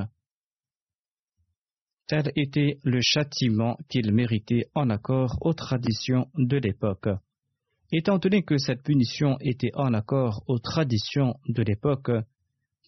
Tel 2.07 2.33
était 2.37 2.79
le 2.85 3.01
châtiment 3.03 3.77
qu'il 3.89 4.13
méritait 4.13 4.67
en 4.75 4.91
accord 4.91 5.37
aux 5.43 5.53
traditions 5.53 6.31
de 6.35 6.57
l'époque. 6.57 7.09
Étant 7.91 8.19
donné 8.19 8.43
que 8.43 8.59
cette 8.59 8.83
punition 8.83 9.39
était 9.41 9.71
en 9.75 9.95
accord 9.95 10.43
aux 10.47 10.59
traditions 10.59 11.35
de 11.49 11.63
l'époque, 11.63 12.11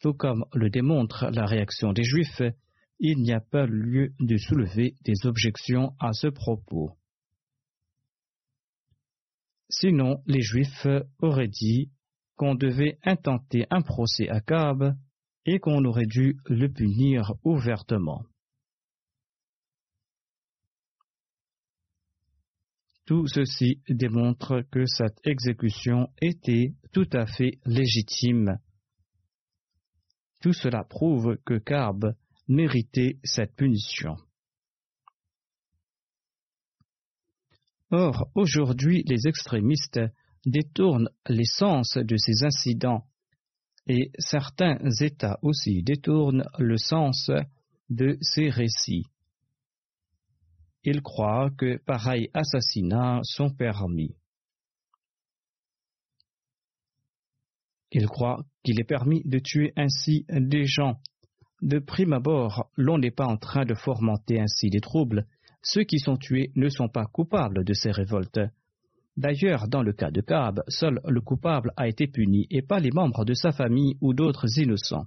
tout 0.02 0.12
comme 0.12 0.44
le 0.52 0.68
démontre 0.68 1.30
la 1.32 1.46
réaction 1.46 1.92
des 1.92 2.04
Juifs, 2.04 2.42
il 2.98 3.18
n'y 3.18 3.32
a 3.32 3.40
pas 3.40 3.66
lieu 3.66 4.12
de 4.20 4.36
soulever 4.36 4.94
des 5.04 5.26
objections 5.26 5.94
à 5.98 6.12
ce 6.12 6.26
propos. 6.26 6.90
Sinon, 9.70 10.22
les 10.26 10.42
Juifs 10.42 10.86
auraient 11.20 11.48
dit 11.48 11.90
qu'on 12.36 12.54
devait 12.54 12.98
intenter 13.02 13.66
un 13.70 13.80
procès 13.80 14.28
à 14.28 14.40
Cab 14.40 14.96
et 15.46 15.60
qu'on 15.60 15.84
aurait 15.84 16.06
dû 16.06 16.36
le 16.46 16.68
punir 16.68 17.32
ouvertement. 17.44 18.22
Tout 23.06 23.26
ceci 23.26 23.80
démontre 23.88 24.62
que 24.70 24.84
cette 24.86 25.18
exécution 25.24 26.08
était 26.20 26.74
tout 26.92 27.08
à 27.12 27.26
fait 27.26 27.58
légitime. 27.64 28.58
Tout 30.40 30.52
cela 30.52 30.84
prouve 30.84 31.36
que 31.44 31.58
Carb 31.58 32.14
méritait 32.48 33.18
cette 33.24 33.54
punition. 33.56 34.16
Or, 37.90 38.30
aujourd'hui, 38.34 39.02
les 39.06 39.26
extrémistes 39.26 40.00
détournent 40.46 41.10
l'essence 41.28 41.96
de 41.96 42.16
ces 42.16 42.44
incidents 42.44 43.04
et 43.86 44.12
certains 44.18 44.78
États 45.00 45.38
aussi 45.42 45.82
détournent 45.82 46.44
le 46.58 46.76
sens 46.76 47.30
de 47.88 48.16
ces 48.20 48.48
récits. 48.48 49.06
Ils 50.84 51.02
croient 51.02 51.50
que 51.58 51.76
pareils 51.84 52.30
assassinats 52.32 53.20
sont 53.22 53.50
permis. 53.50 54.16
Ils 57.92 58.06
croient 58.06 58.44
qu'il 58.62 58.80
est 58.80 58.84
permis 58.84 59.22
de 59.24 59.38
tuer 59.38 59.72
ainsi 59.76 60.24
des 60.28 60.64
gens. 60.64 61.00
De 61.60 61.78
prime 61.78 62.14
abord, 62.14 62.70
l'on 62.76 62.98
n'est 62.98 63.10
pas 63.10 63.26
en 63.26 63.36
train 63.36 63.64
de 63.64 63.74
fomenter 63.74 64.40
ainsi 64.40 64.70
des 64.70 64.80
troubles. 64.80 65.26
Ceux 65.62 65.84
qui 65.84 65.98
sont 65.98 66.16
tués 66.16 66.52
ne 66.54 66.68
sont 66.70 66.88
pas 66.88 67.04
coupables 67.04 67.64
de 67.64 67.74
ces 67.74 67.90
révoltes. 67.90 68.40
D'ailleurs, 69.16 69.68
dans 69.68 69.82
le 69.82 69.92
cas 69.92 70.10
de 70.10 70.22
Kaab, 70.22 70.62
seul 70.68 71.00
le 71.06 71.20
coupable 71.20 71.72
a 71.76 71.88
été 71.88 72.06
puni 72.06 72.46
et 72.48 72.62
pas 72.62 72.78
les 72.78 72.90
membres 72.90 73.26
de 73.26 73.34
sa 73.34 73.52
famille 73.52 73.98
ou 74.00 74.14
d'autres 74.14 74.58
innocents. 74.58 75.06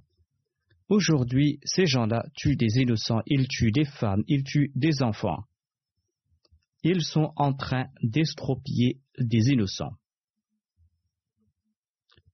Aujourd'hui, 0.88 1.58
ces 1.64 1.86
gens-là 1.86 2.24
tuent 2.34 2.56
des 2.56 2.78
innocents, 2.78 3.22
ils 3.26 3.48
tuent 3.48 3.72
des 3.72 3.86
femmes, 3.86 4.22
ils 4.28 4.44
tuent 4.44 4.70
des 4.76 5.02
enfants. 5.02 5.44
Ils 6.84 7.02
sont 7.02 7.32
en 7.36 7.54
train 7.54 7.86
d'estropier 8.02 9.00
des 9.18 9.50
innocents. 9.50 9.96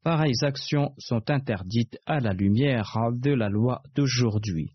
Pareilles 0.03 0.43
actions 0.43 0.93
sont 0.99 1.31
interdites 1.31 1.99
à 2.05 2.19
la 2.19 2.33
lumière 2.33 2.97
de 3.13 3.31
la 3.31 3.49
loi 3.49 3.81
d'aujourd'hui. 3.95 4.75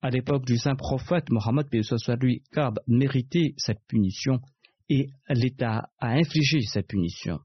À 0.00 0.08
l'époque 0.08 0.46
du 0.46 0.56
saint 0.56 0.74
prophète 0.74 1.30
Mohammed 1.30 1.66
lui, 2.20 2.42
Kaab 2.50 2.80
méritait 2.86 3.54
cette 3.58 3.84
punition 3.86 4.40
et 4.88 5.10
l'État 5.28 5.90
a 5.98 6.12
infligé 6.12 6.62
cette 6.62 6.88
punition. 6.88 7.40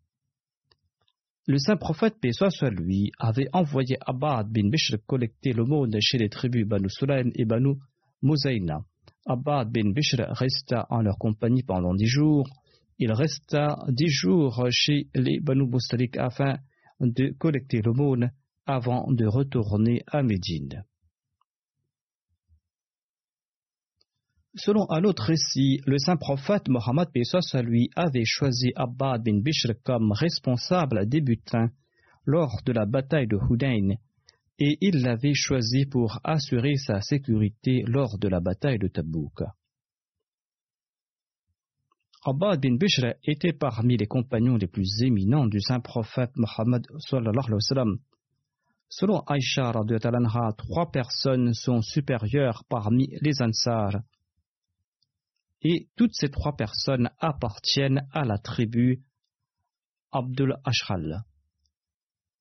Le 1.46 1.58
saint 1.58 1.78
prophète, 1.78 2.20
paix 2.22 2.32
soit 2.32 2.50
avait 3.20 3.50
envoyé 3.54 3.98
Abad 4.02 4.50
bin 4.50 4.70
Bishr 4.70 4.98
collecter 5.06 5.54
l'aumône 5.54 5.98
chez 6.00 6.18
les 6.18 6.30
tribus 6.30 6.66
Banu 6.66 6.90
Sulaim 6.90 7.32
et 7.36 7.46
Banu 7.46 7.76
Muzaina. 8.22 8.86
Abad 9.30 9.72
bin 9.72 9.92
Bishr 9.92 10.22
resta 10.30 10.88
en 10.90 11.02
leur 11.02 11.18
compagnie 11.18 11.64
pendant 11.64 11.94
dix 11.94 12.08
jours. 12.08 12.48
Il 12.98 13.12
resta 13.12 13.78
dix 13.90 14.08
jours 14.08 14.68
chez 14.72 15.08
les 15.14 15.42
Banu 15.42 15.68
Mustalik 15.68 16.18
afin 16.18 16.60
de 17.02 17.36
collecter 17.38 17.82
l'aumône 17.82 18.32
avant 18.66 19.12
de 19.12 19.26
retourner 19.26 20.02
à 20.08 20.24
Médine. 20.24 20.84
Selon 24.56 24.90
un 24.90 25.04
autre 25.04 25.24
récit, 25.24 25.82
le 25.86 26.00
saint 26.00 26.18
prophète 26.18 26.68
Mohammed 26.70 27.10
à 27.54 27.62
lui 27.62 27.90
avait 27.96 28.26
choisi 28.26 28.72
Abbad 28.76 29.24
bin 29.24 29.42
Bishr 29.42 29.74
comme 29.84 30.14
responsable 30.14 31.08
débutant 31.08 31.68
lors 32.26 32.62
de 32.66 32.72
la 32.72 32.86
bataille 32.86 33.28
de 33.28 33.38
Hudayn 33.38 33.98
et 34.60 34.78
il 34.82 35.02
l'avait 35.02 35.34
choisi 35.34 35.86
pour 35.86 36.20
assurer 36.24 36.76
sa 36.76 37.02
sécurité 37.02 37.84
lors 37.86 38.18
de 38.18 38.28
la 38.28 38.40
bataille 38.40 38.80
de 38.80 38.88
Tabouk. 38.88 39.44
Abbad 42.26 42.62
bin 42.62 42.76
Bishr 42.76 43.14
était 43.24 43.54
parmi 43.54 43.96
les 43.96 44.08
compagnons 44.08 44.58
les 44.58 44.68
plus 44.68 45.02
éminents 45.04 45.46
du 45.48 45.62
saint 45.62 45.80
prophète 45.80 46.32
Mohammed 46.36 46.86
Selon 48.90 49.20
Aïcha, 49.28 49.74
trois 50.58 50.92
personnes 50.92 51.54
sont 51.54 51.82
supérieures 51.82 52.64
parmi 52.68 53.08
les 53.22 53.42
Ansar 53.42 54.02
et 55.62 55.90
toutes 55.96 56.14
ces 56.14 56.30
trois 56.30 56.56
personnes 56.56 57.10
appartiennent 57.20 58.08
à 58.12 58.24
la 58.26 58.38
tribu 58.38 59.04
Abdul 60.12 60.58
Ashral. 60.64 61.24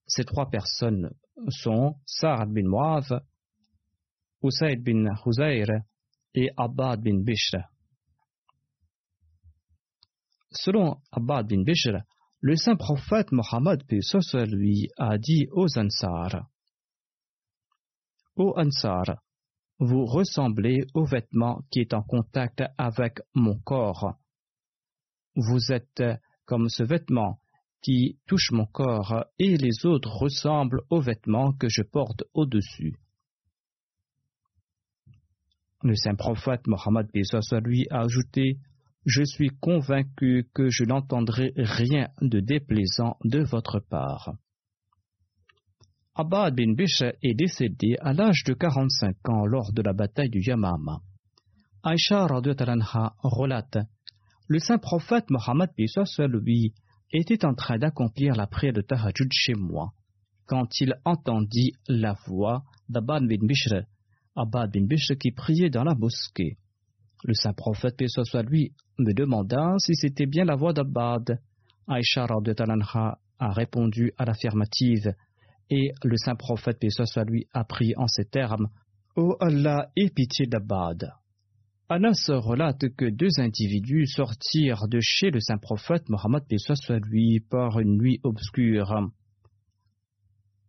Ces 0.07 0.25
trois 0.25 0.49
personnes 0.49 1.11
sont 1.49 1.97
Sa'ad 2.07 2.51
bin 2.51 2.69
Mu'adh, 2.69 3.23
Usaid 4.43 4.83
bin 4.83 5.13
Huzayr 5.25 5.83
et 6.35 6.51
Abbad 6.57 7.03
bin 7.03 7.23
Bishr. 7.23 7.59
Selon 10.53 11.01
Abbad 11.11 11.49
bin 11.49 11.63
Bishr, 11.65 11.99
le 12.41 12.57
saint 12.57 12.77
prophète 12.77 13.33
Mohammed 13.33 13.83
lui 13.91 14.89
a 14.97 15.19
dit 15.19 15.49
aux 15.51 15.79
Ansar 15.79 16.49
Ô 18.37 18.55
Ansar, 18.57 19.23
vous 19.79 20.05
ressemblez 20.05 20.87
au 20.95 21.05
vêtement 21.05 21.63
qui 21.71 21.81
est 21.81 21.95
en 21.95 22.03
contact 22.03 22.63
avec 22.79 23.21
mon 23.35 23.59
corps. 23.59 24.15
Vous 25.35 25.73
êtes 25.73 26.03
comme 26.45 26.69
ce 26.69 26.83
vêtement 26.83 27.41
qui 27.87 28.19
touche 28.27 28.51
mon 28.51 28.67
corps 28.67 29.27
et 29.39 29.57
les 29.57 29.87
autres 29.87 30.11
ressemblent 30.11 30.83
aux 30.91 31.01
vêtements 31.01 31.53
que 31.53 31.69
je 31.69 31.83
porte 31.83 32.25
au-dessus. 32.35 32.97
Le 35.85 35.95
saint 35.95 36.17
prophète 36.17 36.67
Mohammed 36.67 37.07
lui 37.65 37.87
a 37.91 38.01
ajouté 38.01 38.59
Je 39.05 39.23
suis 39.23 39.51
convaincu 39.61 40.49
que 40.53 40.69
je 40.69 40.83
n'entendrai 40.83 41.53
rien 41.57 42.09
de 42.21 42.41
déplaisant 42.41 43.19
de 43.25 43.45
votre 43.45 43.79
part. 43.79 44.35
Abbad 46.17 46.57
bin 46.57 46.75
Bishr 46.75 47.13
est 47.23 47.35
décédé 47.35 47.95
à 48.01 48.13
l'âge 48.13 48.43
de 48.47 48.55
45 48.55 49.29
ans 49.29 49.47
lors 49.47 49.73
de 49.73 49.83
la 49.83 49.93
bataille 49.93 50.31
du 50.31 50.41
Yamama. 50.41 51.03
Aïcha 51.85 52.27
relate 52.27 53.79
Le 54.49 54.59
saint 54.59 54.79
prophète 54.79 55.31
Mohammed 55.31 55.71
lui 55.77 56.75
était 57.13 57.45
en 57.45 57.55
train 57.55 57.79
d'accomplir 57.79 58.35
la 58.35 58.47
prière 58.47 58.73
de 58.73 58.81
Tahajjud 58.81 59.31
chez 59.33 59.55
moi 59.55 59.93
quand 60.47 60.81
il 60.81 60.95
entendit 61.05 61.73
la 61.89 62.15
voix 62.27 62.63
d'Abbad 62.89 63.27
bin 63.27 63.47
Bishr, 63.47 63.83
Abbad 64.37 64.73
bin 64.73 64.87
Bishr 64.87 65.17
qui 65.17 65.33
priait 65.33 65.71
dans 65.71 65.85
la 65.85 65.95
mosquée. 65.95 66.57
Le 67.25 67.35
saint 67.35 67.53
prophète 67.53 68.01
lui 68.49 68.73
me 68.99 69.13
demanda 69.13 69.75
si 69.79 69.95
c'était 69.95 70.27
bien 70.27 70.45
la 70.45 70.55
voix 70.55 70.73
d'Abbad. 70.73 71.41
Aïcha 71.89 72.27
a 73.39 73.53
répondu 73.53 74.13
à 74.19 74.25
l'affirmative 74.25 75.15
et 75.69 75.91
le 76.05 76.17
saint 76.17 76.37
prophète, 76.37 76.79
paix 76.79 77.25
lui, 77.27 77.47
a 77.53 77.65
pris 77.65 77.95
en 77.97 78.07
ces 78.07 78.25
termes 78.25 78.69
Ô 79.17 79.37
Allah, 79.41 79.91
aie 79.97 80.11
pitié 80.11 80.47
d'Abbad. 80.47 81.11
Anas 81.89 82.29
relate 82.29 82.89
que 82.97 83.09
deux 83.09 83.39
individus 83.39 84.09
sortirent 84.09 84.89
de 84.89 84.99
chez 85.01 85.31
le 85.31 85.39
saint 85.39 85.59
prophète 85.59 86.09
Mohammed 86.09 86.43
soit 86.59 86.99
lui 86.99 87.39
par 87.39 87.79
une 87.79 87.97
nuit 87.97 88.19
obscure. 88.25 89.09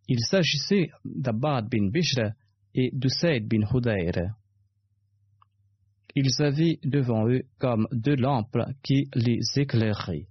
Il 0.07 0.19
s'agissait 0.19 0.91
d'Abbad 1.03 1.69
bin 1.69 1.89
Bishr 1.89 2.33
et 2.75 2.91
d'Usaid 2.93 3.47
bin 3.47 3.65
Hudayr. 3.73 4.35
Ils 6.15 6.43
avaient 6.43 6.79
devant 6.83 7.27
eux 7.27 7.45
comme 7.57 7.87
deux 7.91 8.15
lampes 8.15 8.59
qui 8.83 9.09
les 9.15 9.39
éclairaient. 9.55 10.27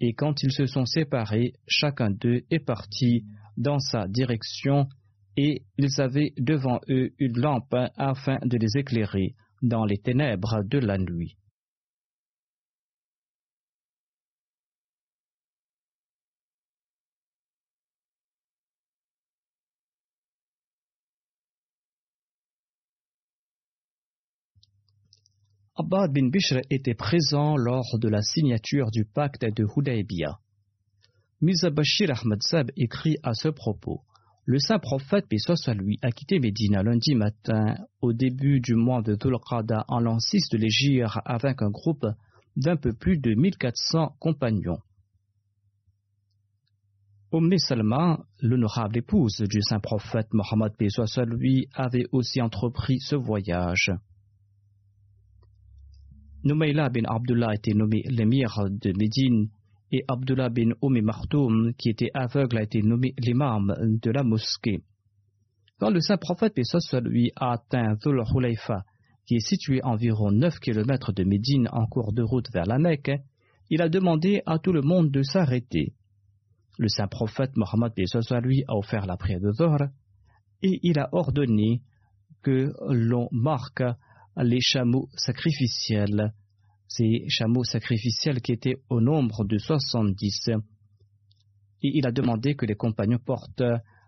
Et 0.00 0.14
quand 0.14 0.42
ils 0.42 0.52
se 0.52 0.66
sont 0.66 0.84
séparés, 0.84 1.52
chacun 1.68 2.10
d'eux 2.10 2.42
est 2.50 2.64
parti 2.64 3.24
dans 3.56 3.78
sa 3.78 4.08
direction 4.08 4.88
et 5.36 5.62
ils 5.78 6.00
avaient 6.00 6.32
devant 6.38 6.80
eux 6.88 7.12
une 7.20 7.38
lampe 7.38 7.76
afin 7.96 8.40
de 8.44 8.58
les 8.58 8.76
éclairer 8.76 9.36
dans 9.62 9.84
les 9.84 9.98
ténèbres 9.98 10.62
de 10.64 10.78
la 10.78 10.98
nuit. 10.98 11.36
Abbad 25.74 26.12
bin 26.12 26.28
Bishr 26.28 26.60
était 26.68 26.94
présent 26.94 27.56
lors 27.56 27.98
de 27.98 28.08
la 28.08 28.20
signature 28.20 28.90
du 28.90 29.06
pacte 29.06 29.44
de 29.44 29.64
Hudaybiyah. 29.64 30.38
Mirza 31.40 31.70
Bashir 31.70 32.10
Ahmad 32.10 32.42
Sab 32.42 32.70
écrit 32.76 33.16
à 33.22 33.32
ce 33.32 33.48
propos 33.48 34.02
Le 34.44 34.58
saint 34.58 34.80
prophète, 34.80 35.28
paix 35.28 35.36
lui, 35.74 35.98
a 36.02 36.10
quitté 36.10 36.40
Médina 36.40 36.82
lundi 36.82 37.14
matin 37.14 37.76
au 38.00 38.12
début 38.12 38.60
du 38.60 38.74
mois 38.74 39.00
de 39.00 39.14
Dhul 39.14 39.36
en 39.88 40.00
l'an 40.00 40.18
6 40.18 40.48
de 40.50 40.58
l'Égypte 40.58 41.06
avec 41.24 41.62
un 41.62 41.70
groupe 41.70 42.06
d'un 42.56 42.76
peu 42.76 42.92
plus 42.92 43.18
de 43.18 43.34
1400 43.34 44.16
compagnons. 44.18 44.80
Umm 47.32 47.56
Salma, 47.56 48.18
l'honorable 48.40 48.98
épouse 48.98 49.38
du 49.48 49.62
saint 49.62 49.80
prophète 49.80 50.34
Mohammed 50.34 50.72
soit 50.90 51.24
lui, 51.24 51.68
avait 51.72 52.06
aussi 52.10 52.42
entrepris 52.42 52.98
ce 52.98 53.14
voyage. 53.14 53.92
Noumaïla 56.44 56.88
bin 56.88 57.04
Abdullah 57.04 57.54
était 57.54 57.74
nommé 57.74 58.02
l'émir 58.08 58.68
de 58.68 58.92
Médine 58.98 59.48
et 59.92 60.04
Abdullah 60.08 60.48
bin 60.48 60.70
Oumi 60.80 61.02
Martoum, 61.02 61.74
qui 61.74 61.90
était 61.90 62.10
aveugle, 62.14 62.58
a 62.58 62.62
été 62.62 62.82
nommé 62.82 63.14
l'imam 63.18 63.74
de 63.78 64.10
la 64.10 64.24
mosquée. 64.24 64.82
Quand 65.78 65.90
le 65.90 66.00
saint 66.00 66.16
prophète 66.16 66.54
Pessoa 66.54 67.00
lui 67.00 67.30
a 67.36 67.52
atteint 67.52 67.94
Dhul 68.02 68.22
Hulayfa, 68.34 68.84
qui 69.26 69.36
est 69.36 69.46
situé 69.46 69.80
environ 69.84 70.32
9 70.32 70.58
km 70.60 71.12
de 71.12 71.24
Médine 71.24 71.68
en 71.72 71.86
cours 71.86 72.12
de 72.12 72.22
route 72.22 72.50
vers 72.52 72.66
la 72.66 72.78
Mecque, 72.78 73.12
il 73.68 73.82
a 73.82 73.88
demandé 73.88 74.42
à 74.46 74.58
tout 74.58 74.72
le 74.72 74.82
monde 74.82 75.10
de 75.10 75.22
s'arrêter. 75.22 75.94
Le 76.78 76.88
saint 76.88 77.08
prophète 77.08 77.56
Mohammed 77.56 77.92
Pessoa 77.94 78.40
lui 78.40 78.64
a 78.66 78.74
offert 78.74 79.06
la 79.06 79.16
prière 79.16 79.40
de 79.40 79.52
Zohr 79.52 79.78
et 80.62 80.80
il 80.82 80.98
a 80.98 81.08
ordonné 81.12 81.82
que 82.42 82.72
l'on 82.88 83.28
marque 83.30 83.82
les 84.36 84.60
chameaux 84.60 85.08
sacrificiels 85.16 86.32
ces 86.94 87.24
chameaux 87.28 87.64
sacrificiels 87.64 88.40
qui 88.40 88.52
étaient 88.52 88.76
au 88.90 89.00
nombre 89.00 89.44
de 89.44 89.56
70. 89.56 90.50
Et 91.82 91.90
il 91.94 92.06
a 92.06 92.12
demandé 92.12 92.54
que 92.54 92.66
les 92.66 92.74
compagnons 92.74 93.18
portent 93.18 93.62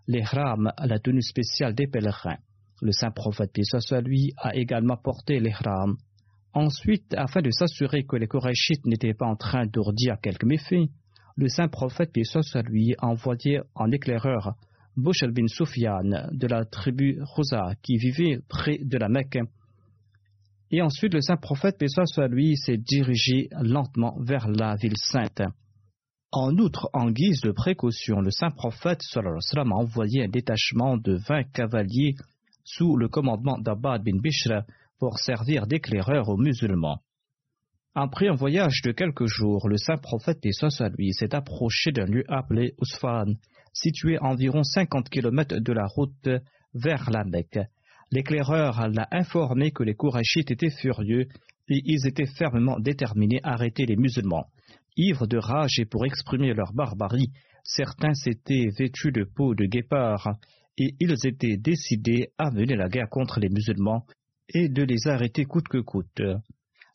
les 0.07 0.23
rames 0.23 0.71
à 0.77 0.85
la 0.85 0.99
tenue 0.99 1.21
spéciale 1.21 1.73
des 1.73 1.87
pèlerins. 1.87 2.37
Le 2.81 2.91
saint 2.91 3.11
prophète, 3.11 3.57
soit 3.63 4.01
lui, 4.01 4.33
a 4.37 4.55
également 4.55 4.97
porté 4.97 5.39
les 5.39 5.53
rames. 5.53 5.97
Ensuite, 6.53 7.13
afin 7.15 7.41
de 7.41 7.49
s'assurer 7.49 8.03
que 8.03 8.17
les 8.17 8.27
Korachites 8.27 8.85
n'étaient 8.85 9.13
pas 9.13 9.25
en 9.25 9.35
train 9.35 9.65
d'ourdir 9.65 10.17
quelques 10.21 10.45
méfaits, 10.45 10.89
le 11.37 11.49
saint 11.49 11.67
prophète, 11.67 12.11
soit 12.23 12.61
lui, 12.61 12.95
a 12.99 13.07
envoyé 13.07 13.61
en 13.73 13.91
éclaireur 13.91 14.55
Bushel 14.95 15.31
bin 15.31 15.47
Soufiane 15.47 16.29
de 16.31 16.47
la 16.47 16.63
tribu 16.63 17.19
Rosa 17.21 17.73
qui 17.81 17.97
vivait 17.97 18.39
près 18.47 18.77
de 18.77 18.97
la 18.97 19.09
Mecque 19.09 19.39
et 20.75 20.81
ensuite, 20.81 21.13
le 21.13 21.21
saint 21.21 21.37
prophète, 21.37 21.77
paix 21.77 21.87
soit 21.87 22.27
lui, 22.27 22.57
s'est 22.57 22.75
dirigé 22.77 23.47
lentement 23.61 24.17
vers 24.19 24.49
la 24.49 24.75
ville 24.75 24.97
sainte. 24.97 25.41
En 26.33 26.57
outre, 26.57 26.89
en 26.91 27.11
guise 27.11 27.39
de 27.39 27.51
précaution, 27.51 28.19
le 28.19 28.29
saint 28.29 28.51
prophète 28.51 28.99
a 29.15 29.61
envoyé 29.61 30.25
un 30.25 30.27
détachement 30.27 30.97
de 30.97 31.15
vingt 31.29 31.43
cavaliers 31.53 32.15
sous 32.65 32.97
le 32.97 33.07
commandement 33.07 33.57
d'Abbad 33.57 34.03
bin 34.03 34.19
Bishr 34.19 34.63
pour 34.99 35.17
servir 35.17 35.65
d'éclaireur 35.65 36.27
aux 36.27 36.35
musulmans. 36.35 36.99
Après 37.93 38.27
un 38.27 38.35
voyage 38.35 38.81
de 38.83 38.91
quelques 38.91 39.27
jours, 39.27 39.69
le 39.69 39.77
saint 39.77 39.95
prophète, 39.95 40.41
paix 40.41 40.51
soit 40.51 40.89
lui, 40.97 41.13
s'est 41.13 41.33
approché 41.33 41.93
d'un 41.93 42.05
lieu 42.05 42.25
appelé 42.27 42.73
Usfan, 42.81 43.35
situé 43.71 44.17
à 44.17 44.25
environ 44.25 44.63
50 44.63 45.07
km 45.07 45.57
de 45.57 45.71
la 45.71 45.85
route 45.85 46.27
vers 46.73 47.09
la. 47.11 47.23
L'éclaireur 48.15 48.87
l'a 48.87 49.09
informé 49.11 49.71
que 49.71 49.83
les 49.83 49.93
Kourachites 49.93 50.49
étaient 50.49 50.69
furieux 50.69 51.27
et 51.67 51.81
ils 51.83 52.07
étaient 52.07 52.33
fermement 52.37 52.79
déterminés 52.79 53.41
à 53.43 53.55
arrêter 53.55 53.85
les 53.85 53.97
musulmans. 53.97 54.45
Ivres 54.95 55.27
de 55.27 55.37
rage 55.37 55.79
et 55.79 55.85
pour 55.85 56.05
exprimer 56.05 56.53
leur 56.53 56.71
barbarie, 56.71 57.33
certains 57.65 58.13
s'étaient 58.13 58.69
vêtus 58.79 59.11
de 59.11 59.25
peau 59.25 59.53
de 59.53 59.65
guépard 59.65 60.37
et 60.77 60.95
ils 61.01 61.13
étaient 61.25 61.57
décidés 61.57 62.29
à 62.37 62.51
mener 62.51 62.77
la 62.77 62.87
guerre 62.87 63.09
contre 63.09 63.41
les 63.41 63.49
musulmans 63.49 64.05
et 64.47 64.69
de 64.69 64.83
les 64.83 65.07
arrêter 65.07 65.43
coûte 65.43 65.67
que 65.67 65.79
coûte. 65.79 66.21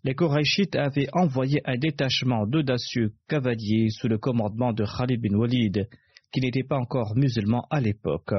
Les 0.04 0.14
Korachites 0.14 0.76
avaient 0.76 1.08
envoyé 1.12 1.60
un 1.66 1.76
détachement 1.76 2.46
d'audacieux 2.46 3.12
cavaliers 3.28 3.90
sous 3.90 4.08
le 4.08 4.16
commandement 4.16 4.72
de 4.72 4.86
Khalid 4.86 5.20
bin 5.20 5.36
Walid, 5.36 5.86
qui 6.32 6.40
n'était 6.40 6.66
pas 6.66 6.78
encore 6.78 7.14
musulman 7.14 7.66
à 7.68 7.82
l'époque. 7.82 8.32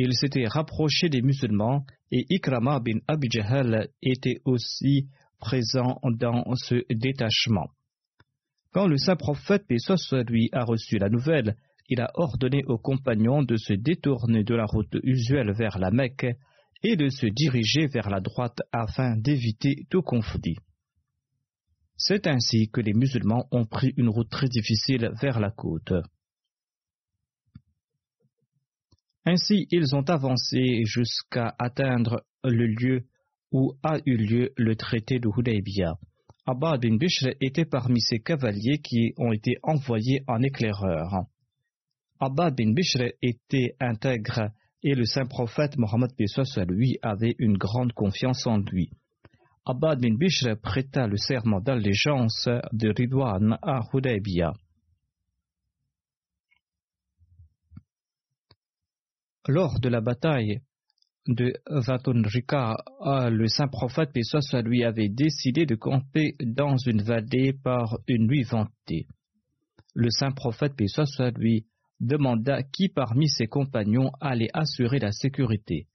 Ils 0.00 0.14
s'étaient 0.14 0.46
rapprochés 0.46 1.08
des 1.08 1.22
musulmans 1.22 1.84
et 2.12 2.24
Ikrama 2.30 2.78
bin 2.78 3.00
Abi 3.08 3.28
était 4.00 4.40
aussi 4.44 5.08
présent 5.40 5.98
dans 6.04 6.44
ce 6.54 6.76
détachement. 6.88 7.66
Quand 8.72 8.86
le 8.86 8.96
saint 8.96 9.16
prophète, 9.16 9.64
soit 9.78 10.22
lui, 10.30 10.50
a 10.52 10.62
reçu 10.64 10.98
la 10.98 11.08
nouvelle, 11.08 11.56
il 11.88 12.00
a 12.00 12.12
ordonné 12.14 12.62
aux 12.66 12.78
compagnons 12.78 13.42
de 13.42 13.56
se 13.56 13.72
détourner 13.72 14.44
de 14.44 14.54
la 14.54 14.66
route 14.66 14.96
usuelle 15.02 15.50
vers 15.52 15.78
la 15.78 15.90
Mecque 15.90 16.26
et 16.84 16.94
de 16.94 17.08
se 17.08 17.26
diriger 17.26 17.88
vers 17.88 18.08
la 18.08 18.20
droite 18.20 18.60
afin 18.70 19.16
d'éviter 19.16 19.86
tout 19.90 20.02
conflit. 20.02 20.58
C'est 21.96 22.28
ainsi 22.28 22.70
que 22.70 22.80
les 22.80 22.94
musulmans 22.94 23.48
ont 23.50 23.66
pris 23.66 23.94
une 23.96 24.10
route 24.10 24.30
très 24.30 24.48
difficile 24.48 25.10
vers 25.20 25.40
la 25.40 25.50
côte. 25.50 25.92
Ainsi, 29.24 29.66
ils 29.70 29.94
ont 29.94 30.08
avancé 30.08 30.84
jusqu'à 30.84 31.54
atteindre 31.58 32.24
le 32.44 32.66
lieu 32.66 33.04
où 33.52 33.72
a 33.82 33.98
eu 34.06 34.16
lieu 34.16 34.52
le 34.56 34.76
traité 34.76 35.18
de 35.18 35.28
Hudaybiyah. 35.28 35.94
Abad 36.46 36.80
bin 36.80 36.96
Bishr 36.96 37.28
était 37.40 37.66
parmi 37.66 38.00
ces 38.00 38.20
cavaliers 38.20 38.78
qui 38.78 39.12
ont 39.18 39.32
été 39.32 39.56
envoyés 39.62 40.22
en 40.26 40.42
éclaireur. 40.42 41.26
Abad 42.20 42.56
bin 42.56 42.72
Bishr 42.72 43.12
était 43.20 43.74
intègre 43.80 44.50
et 44.82 44.94
le 44.94 45.04
saint 45.04 45.26
prophète 45.26 45.76
Mohammed 45.76 46.10
lui 46.68 46.98
avait 47.02 47.34
une 47.38 47.58
grande 47.58 47.92
confiance 47.92 48.46
en 48.46 48.58
lui. 48.58 48.90
Abad 49.66 50.00
bin 50.00 50.14
Bishr 50.14 50.56
prêta 50.62 51.06
le 51.06 51.18
serment 51.18 51.60
d'allégeance 51.60 52.48
de 52.72 52.94
Ridwan 52.96 53.58
à 53.60 53.80
Hudaybiyah. 53.92 54.54
Lors 59.46 59.80
de 59.80 59.88
la 59.88 60.00
bataille 60.00 60.60
de 61.26 61.52
Vatunrika, 61.66 62.76
le 63.30 63.46
saint 63.48 63.68
prophète 63.68 64.12
Pessoa 64.12 64.62
lui 64.62 64.84
avait 64.84 65.08
décidé 65.08 65.66
de 65.66 65.74
camper 65.74 66.34
dans 66.40 66.76
une 66.76 67.02
vallée 67.02 67.52
par 67.52 67.98
une 68.08 68.26
nuit 68.26 68.42
ventée. 68.42 69.06
Le 69.94 70.10
saint 70.10 70.32
prophète 70.32 70.74
Pessoa 70.74 71.30
lui 71.36 71.66
demanda 72.00 72.62
qui 72.62 72.88
parmi 72.88 73.28
ses 73.28 73.46
compagnons 73.46 74.10
allait 74.20 74.50
assurer 74.54 74.98
la 74.98 75.12
sécurité. 75.12 75.86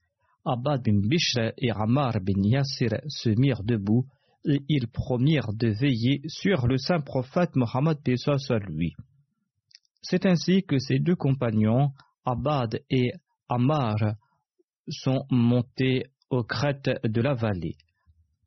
Abad 0.44 0.82
bin 0.82 1.00
Bishr 1.00 1.52
et 1.58 1.70
Ammar 1.70 2.20
bin 2.20 2.42
Yassir 2.42 2.90
se 3.08 3.30
mirent 3.30 3.64
debout 3.64 4.06
et 4.44 4.60
ils 4.68 4.88
promirent 4.88 5.54
de 5.54 5.68
veiller 5.68 6.20
sur 6.26 6.66
le 6.66 6.76
saint 6.76 7.00
prophète 7.00 7.56
Mohammed 7.56 7.98
soit 8.16 8.58
lui. 8.58 8.94
C'est 10.02 10.26
ainsi 10.26 10.62
que 10.62 10.78
ces 10.78 10.98
deux 10.98 11.16
compagnons, 11.16 11.92
Abad 12.26 12.80
et 12.90 13.12
Ammar, 13.48 14.16
sont 14.88 15.24
montés 15.30 16.04
aux 16.30 16.44
crêtes 16.44 16.90
de 17.04 17.20
la 17.20 17.34
vallée. 17.34 17.76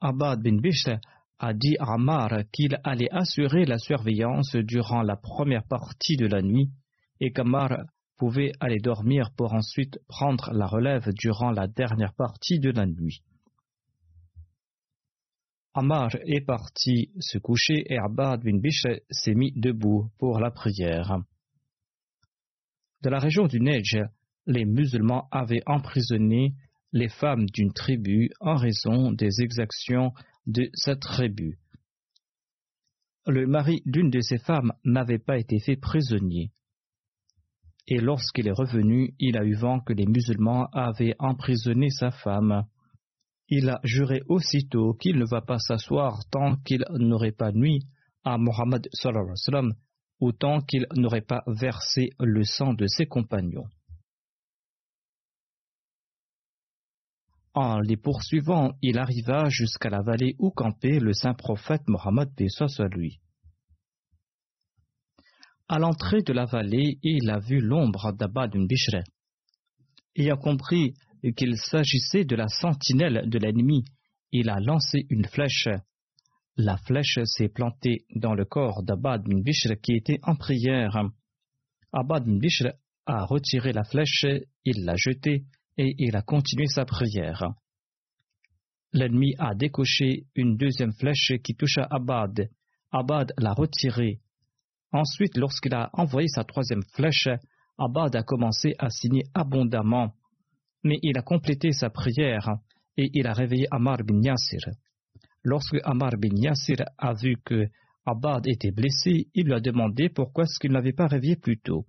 Abad 0.01 0.41
bin 0.41 0.57
Bishr 0.57 0.99
a 1.39 1.53
dit 1.53 1.75
à 1.79 1.93
Ammar 1.93 2.29
qu'il 2.51 2.79
allait 2.83 3.11
assurer 3.11 3.65
la 3.65 3.77
surveillance 3.77 4.55
durant 4.55 5.01
la 5.01 5.15
première 5.15 5.65
partie 5.67 6.17
de 6.17 6.27
la 6.27 6.41
nuit 6.41 6.71
et 7.19 7.31
qu'Ammar 7.31 7.69
pouvait 8.17 8.51
aller 8.59 8.79
dormir 8.79 9.31
pour 9.35 9.53
ensuite 9.53 9.99
prendre 10.07 10.51
la 10.53 10.65
relève 10.65 11.09
durant 11.13 11.51
la 11.51 11.67
dernière 11.67 12.13
partie 12.13 12.59
de 12.59 12.71
la 12.71 12.85
nuit. 12.85 13.21
Ammar 15.73 16.09
est 16.25 16.41
parti 16.41 17.11
se 17.19 17.37
coucher 17.37 17.83
et 17.85 17.99
Abad 17.99 18.43
bin 18.43 18.57
Bishr 18.57 19.01
s'est 19.11 19.35
mis 19.35 19.51
debout 19.55 20.09
pour 20.17 20.39
la 20.39 20.49
prière. 20.49 21.19
De 23.03 23.09
la 23.11 23.19
région 23.19 23.45
du 23.45 23.59
Neige, 23.59 23.99
les 24.47 24.65
musulmans 24.65 25.27
avaient 25.31 25.63
emprisonné 25.65 26.55
les 26.91 27.09
femmes 27.09 27.45
d'une 27.53 27.73
tribu 27.73 28.31
en 28.39 28.55
raison 28.55 29.11
des 29.11 29.41
exactions 29.41 30.13
de 30.47 30.69
cette 30.73 31.01
tribu. 31.01 31.59
Le 33.27 33.45
mari 33.45 33.81
d'une 33.85 34.09
de 34.09 34.21
ces 34.21 34.37
femmes 34.39 34.73
n'avait 34.83 35.19
pas 35.19 35.37
été 35.37 35.59
fait 35.59 35.75
prisonnier 35.75 36.51
et 37.87 37.99
lorsqu'il 37.99 38.47
est 38.47 38.51
revenu, 38.51 39.13
il 39.17 39.37
a 39.37 39.45
eu 39.45 39.53
vent 39.53 39.79
que 39.79 39.93
les 39.93 40.05
musulmans 40.05 40.67
avaient 40.73 41.15
emprisonné 41.19 41.89
sa 41.89 42.11
femme. 42.11 42.65
Il 43.47 43.69
a 43.69 43.79
juré 43.83 44.21
aussitôt 44.27 44.93
qu'il 44.93 45.17
ne 45.17 45.25
va 45.25 45.41
pas 45.41 45.57
s'asseoir 45.57 46.19
tant 46.29 46.57
qu'il 46.57 46.83
n'aurait 46.91 47.31
pas 47.31 47.53
nuit 47.53 47.87
à 48.25 48.37
Mohammed 48.37 48.89
ou 50.19 50.31
tant 50.33 50.59
qu'il 50.59 50.85
n'aurait 50.97 51.21
pas 51.21 51.43
versé 51.47 52.09
le 52.19 52.43
sang 52.43 52.73
de 52.73 52.87
ses 52.87 53.05
compagnons. 53.05 53.67
En 57.59 57.79
les 57.79 57.97
poursuivant, 57.97 58.77
il 58.83 58.99
arriva 58.99 59.49
jusqu'à 59.49 59.89
la 59.89 60.03
vallée 60.03 60.35
où 60.37 60.51
campait 60.51 60.99
le 60.99 61.11
saint 61.11 61.33
prophète 61.33 61.81
Mohammed 61.87 62.29
soit 62.47 62.87
lui. 62.89 63.19
À 65.67 65.79
l'entrée 65.79 66.21
de 66.21 66.33
la 66.33 66.45
vallée, 66.45 66.99
il 67.01 67.27
a 67.31 67.39
vu 67.39 67.59
l'ombre 67.59 68.13
d'Abad 68.13 68.51
bin 68.51 68.67
Bishr. 68.67 69.01
Il 70.13 70.29
a 70.29 70.35
compris 70.35 70.93
qu'il 71.35 71.57
s'agissait 71.57 72.25
de 72.25 72.35
la 72.35 72.47
sentinelle 72.47 73.27
de 73.27 73.39
l'ennemi. 73.39 73.85
Il 74.31 74.51
a 74.51 74.59
lancé 74.59 75.07
une 75.09 75.25
flèche. 75.25 75.67
La 76.57 76.77
flèche 76.77 77.17
s'est 77.23 77.49
plantée 77.49 78.05
dans 78.13 78.35
le 78.35 78.45
corps 78.45 78.83
d'Abad 78.83 79.23
bin 79.23 79.41
qui 79.81 79.93
était 79.93 80.19
en 80.21 80.35
prière. 80.35 80.95
Abad 81.91 82.23
bin 82.23 82.37
a 83.07 83.25
retiré 83.25 83.73
la 83.73 83.83
flèche, 83.83 84.27
il 84.63 84.85
l'a 84.85 84.95
jetée 84.95 85.45
et 85.77 85.95
il 85.97 86.15
a 86.15 86.21
continué 86.21 86.67
sa 86.67 86.85
prière. 86.85 87.53
L'ennemi 88.93 89.35
a 89.37 89.53
décoché 89.53 90.25
une 90.35 90.57
deuxième 90.57 90.93
flèche 90.93 91.33
qui 91.43 91.55
toucha 91.55 91.87
Abad. 91.89 92.49
Abad 92.91 93.33
l'a 93.37 93.53
retirée 93.53 94.19
Ensuite, 94.91 95.37
lorsqu'il 95.37 95.73
a 95.75 95.89
envoyé 95.93 96.27
sa 96.27 96.43
troisième 96.43 96.83
flèche, 96.93 97.27
Abad 97.77 98.15
a 98.15 98.23
commencé 98.23 98.73
à 98.79 98.89
signer 98.89 99.23
abondamment, 99.33 100.13
mais 100.83 100.97
il 101.03 101.17
a 101.17 101.21
complété 101.21 101.71
sa 101.71 101.89
prière 101.89 102.57
et 102.95 103.09
il 103.13 103.27
a 103.27 103.33
réveillé 103.33 103.67
Amar 103.69 103.97
bin 104.03 104.21
Yassir. 104.21 104.61
Lorsque 105.43 105.77
Amar 105.83 106.11
bin 106.17 106.35
Yassir 106.35 106.77
a 106.97 107.13
vu 107.13 107.35
que 107.43 107.67
Abad 108.05 108.47
était 108.47 108.71
blessé, 108.71 109.27
il 109.33 109.45
lui 109.45 109.53
a 109.53 109.59
demandé 109.59 110.09
pourquoi 110.09 110.45
est-ce 110.45 110.59
qu'il 110.59 110.71
n'avait 110.71 110.93
pas 110.93 111.07
réveillé 111.07 111.35
plus 111.35 111.59
tôt. 111.59 111.85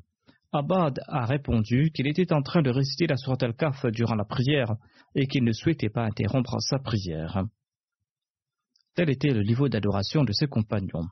Abad 0.52 1.00
a 1.06 1.26
répondu 1.26 1.90
qu'il 1.92 2.08
était 2.08 2.32
en 2.32 2.42
train 2.42 2.62
de 2.62 2.70
réciter 2.70 3.06
la 3.06 3.16
sourate 3.16 3.42
al-Kaf 3.42 3.84
durant 3.86 4.14
la 4.14 4.24
prière 4.24 4.76
et 5.14 5.26
qu'il 5.26 5.44
ne 5.44 5.52
souhaitait 5.52 5.90
pas 5.90 6.04
interrompre 6.04 6.56
sa 6.60 6.78
prière. 6.78 7.44
Tel 8.94 9.10
était 9.10 9.32
le 9.32 9.42
niveau 9.42 9.68
d'adoration 9.68 10.24
de 10.24 10.32
ses 10.32 10.46
compagnons. 10.46 11.06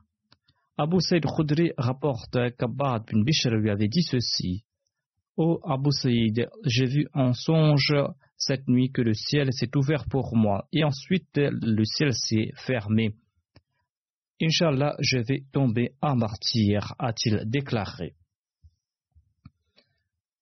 Abu 0.77 0.99
Saïd 0.99 1.25
Khudri 1.25 1.71
rapporte 1.77 2.37
qu'Abbad 2.57 3.05
bin 3.11 3.23
Bishr 3.23 3.49
lui 3.51 3.69
avait 3.69 3.87
dit 3.87 4.03
ceci. 4.03 4.65
Ô 5.37 5.59
Abu 5.63 5.91
Saïd, 5.91 6.49
j'ai 6.65 6.85
vu 6.85 7.07
en 7.13 7.33
songe 7.33 7.93
cette 8.37 8.67
nuit 8.67 8.91
que 8.91 9.01
le 9.01 9.13
ciel 9.13 9.53
s'est 9.53 9.75
ouvert 9.77 10.05
pour 10.09 10.35
moi 10.35 10.67
et 10.73 10.83
ensuite 10.83 11.37
le 11.37 11.85
ciel 11.85 12.13
s'est 12.13 12.51
fermé. 12.55 13.13
Inch'Allah, 14.41 14.95
je 14.99 15.19
vais 15.19 15.45
tomber 15.51 15.93
en 16.01 16.15
martyr, 16.15 16.93
a-t-il 16.99 17.43
déclaré. 17.45 18.16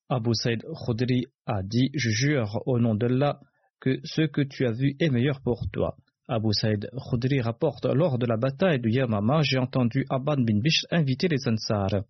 Abu 0.07 0.35
Saïd 0.35 0.63
Khudri 0.85 1.25
a 1.47 1.63
dit 1.63 1.89
Je 1.95 2.09
jure 2.09 2.61
au 2.67 2.79
nom 2.79 2.93
d'Allah 2.93 3.39
que 3.79 3.99
ce 4.03 4.21
que 4.21 4.41
tu 4.41 4.65
as 4.67 4.71
vu 4.71 4.95
est 4.99 5.09
meilleur 5.09 5.41
pour 5.41 5.69
toi. 5.71 5.95
Abu 6.27 6.53
Saïd 6.53 6.89
Khudri 7.09 7.41
rapporte 7.41 7.85
Lors 7.85 8.19
de 8.19 8.27
la 8.27 8.37
bataille 8.37 8.79
de 8.79 8.89
Yamama, 8.89 9.41
j'ai 9.41 9.57
entendu 9.57 10.05
Abad 10.09 10.39
bin 10.45 10.59
Bishr 10.59 10.85
inviter 10.91 11.27
les 11.27 11.47
Ansar. 11.47 12.03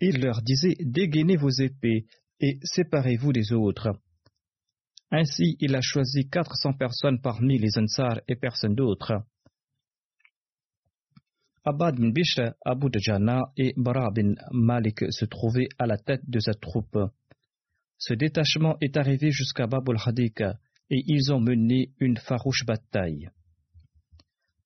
Il 0.00 0.20
leur 0.20 0.40
disait 0.42 0.76
Dégainez 0.80 1.36
vos 1.36 1.50
épées 1.50 2.06
et 2.38 2.58
séparez-vous 2.62 3.32
des 3.32 3.52
autres. 3.52 3.88
Ainsi, 5.10 5.56
il 5.60 5.74
a 5.74 5.80
choisi 5.80 6.28
400 6.28 6.74
personnes 6.74 7.20
parmi 7.20 7.58
les 7.58 7.76
Ansar 7.76 8.20
et 8.28 8.36
personne 8.36 8.74
d'autre. 8.74 9.14
Abad 11.68 11.98
bin 11.98 12.12
Bishr, 12.12 12.52
Abu 12.64 12.86
Djana 12.92 13.50
et 13.56 13.74
Bara 13.76 14.12
bin 14.12 14.34
Malik 14.52 15.00
se 15.10 15.24
trouvaient 15.24 15.68
à 15.80 15.86
la 15.86 15.98
tête 15.98 16.22
de 16.28 16.38
cette 16.38 16.60
troupe. 16.60 16.96
Ce 17.98 18.14
détachement 18.14 18.76
est 18.80 18.96
arrivé 18.96 19.32
jusqu'à 19.32 19.66
Babul 19.66 19.96
Hadika 19.98 20.60
et 20.90 21.02
ils 21.08 21.32
ont 21.32 21.40
mené 21.40 21.90
une 21.98 22.18
farouche 22.18 22.64
bataille. 22.64 23.30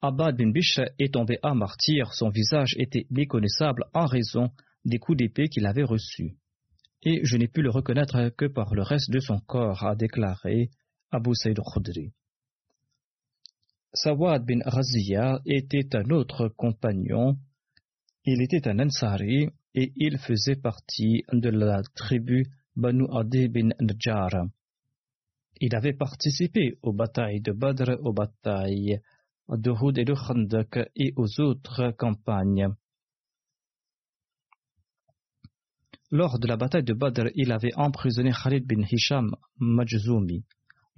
Abad 0.03 0.37
bin 0.37 0.51
Bishr 0.51 0.91
est 0.99 1.15
tombé 1.15 1.39
à 1.43 1.55
martyr, 1.55 2.13
son 2.13 2.29
visage 2.29 2.75
était 2.77 3.07
méconnaissable 3.09 3.87
en 3.95 4.05
raison 4.05 4.51
des 4.85 4.99
coups 4.99 5.17
d'épée 5.17 5.49
qu'il 5.49 5.65
avait 5.65 5.85
reçus. 5.85 6.37
Et 7.03 7.21
je 7.25 7.39
n'ai 7.39 7.49
pu 7.49 7.63
le 7.63 7.71
reconnaître 7.71 8.29
que 8.37 8.45
par 8.45 8.75
le 8.75 8.83
reste 8.83 9.11
de 9.11 9.21
son 9.21 9.39
corps, 9.39 9.87
a 9.87 9.97
déclaré 9.97 10.69
Abu 11.11 11.31
Saïd 11.35 11.61
Khudri. 11.61 12.13
Sawad 13.93 14.45
bin 14.47 14.61
Razia 14.65 15.41
était 15.45 15.97
un 15.97 16.11
autre 16.11 16.47
compagnon. 16.49 17.37
Il 18.25 18.41
était 18.41 18.69
un 18.69 18.79
Ansari 18.79 19.49
et 19.75 19.93
il 19.97 20.19
faisait 20.19 20.55
partie 20.55 21.25
de 21.33 21.49
la 21.49 21.83
tribu 21.97 22.47
Banu 22.77 23.07
Adi 23.11 23.49
bin 23.49 23.71
Najjar. 23.81 24.47
Il 25.61 25.75
avait 25.75 25.93
participé 25.93 26.79
aux 26.83 26.93
batailles 26.93 27.41
de 27.41 27.51
Badr, 27.51 27.99
aux 28.03 28.13
batailles 28.13 29.01
de 29.49 29.71
Houd 29.71 29.99
et 29.99 30.05
de 30.05 30.15
Khandak 30.15 30.79
et 30.95 31.13
aux 31.17 31.41
autres 31.41 31.91
campagnes. 31.99 32.69
Lors 36.13 36.39
de 36.39 36.47
la 36.47 36.57
bataille 36.57 36.85
de 36.85 36.95
Badr, 36.95 37.31
il 37.35 37.51
avait 37.51 37.75
emprisonné 37.75 38.31
Khalid 38.31 38.65
bin 38.67 38.85
Hisham 38.89 39.35
Majzoumi. 39.59 40.45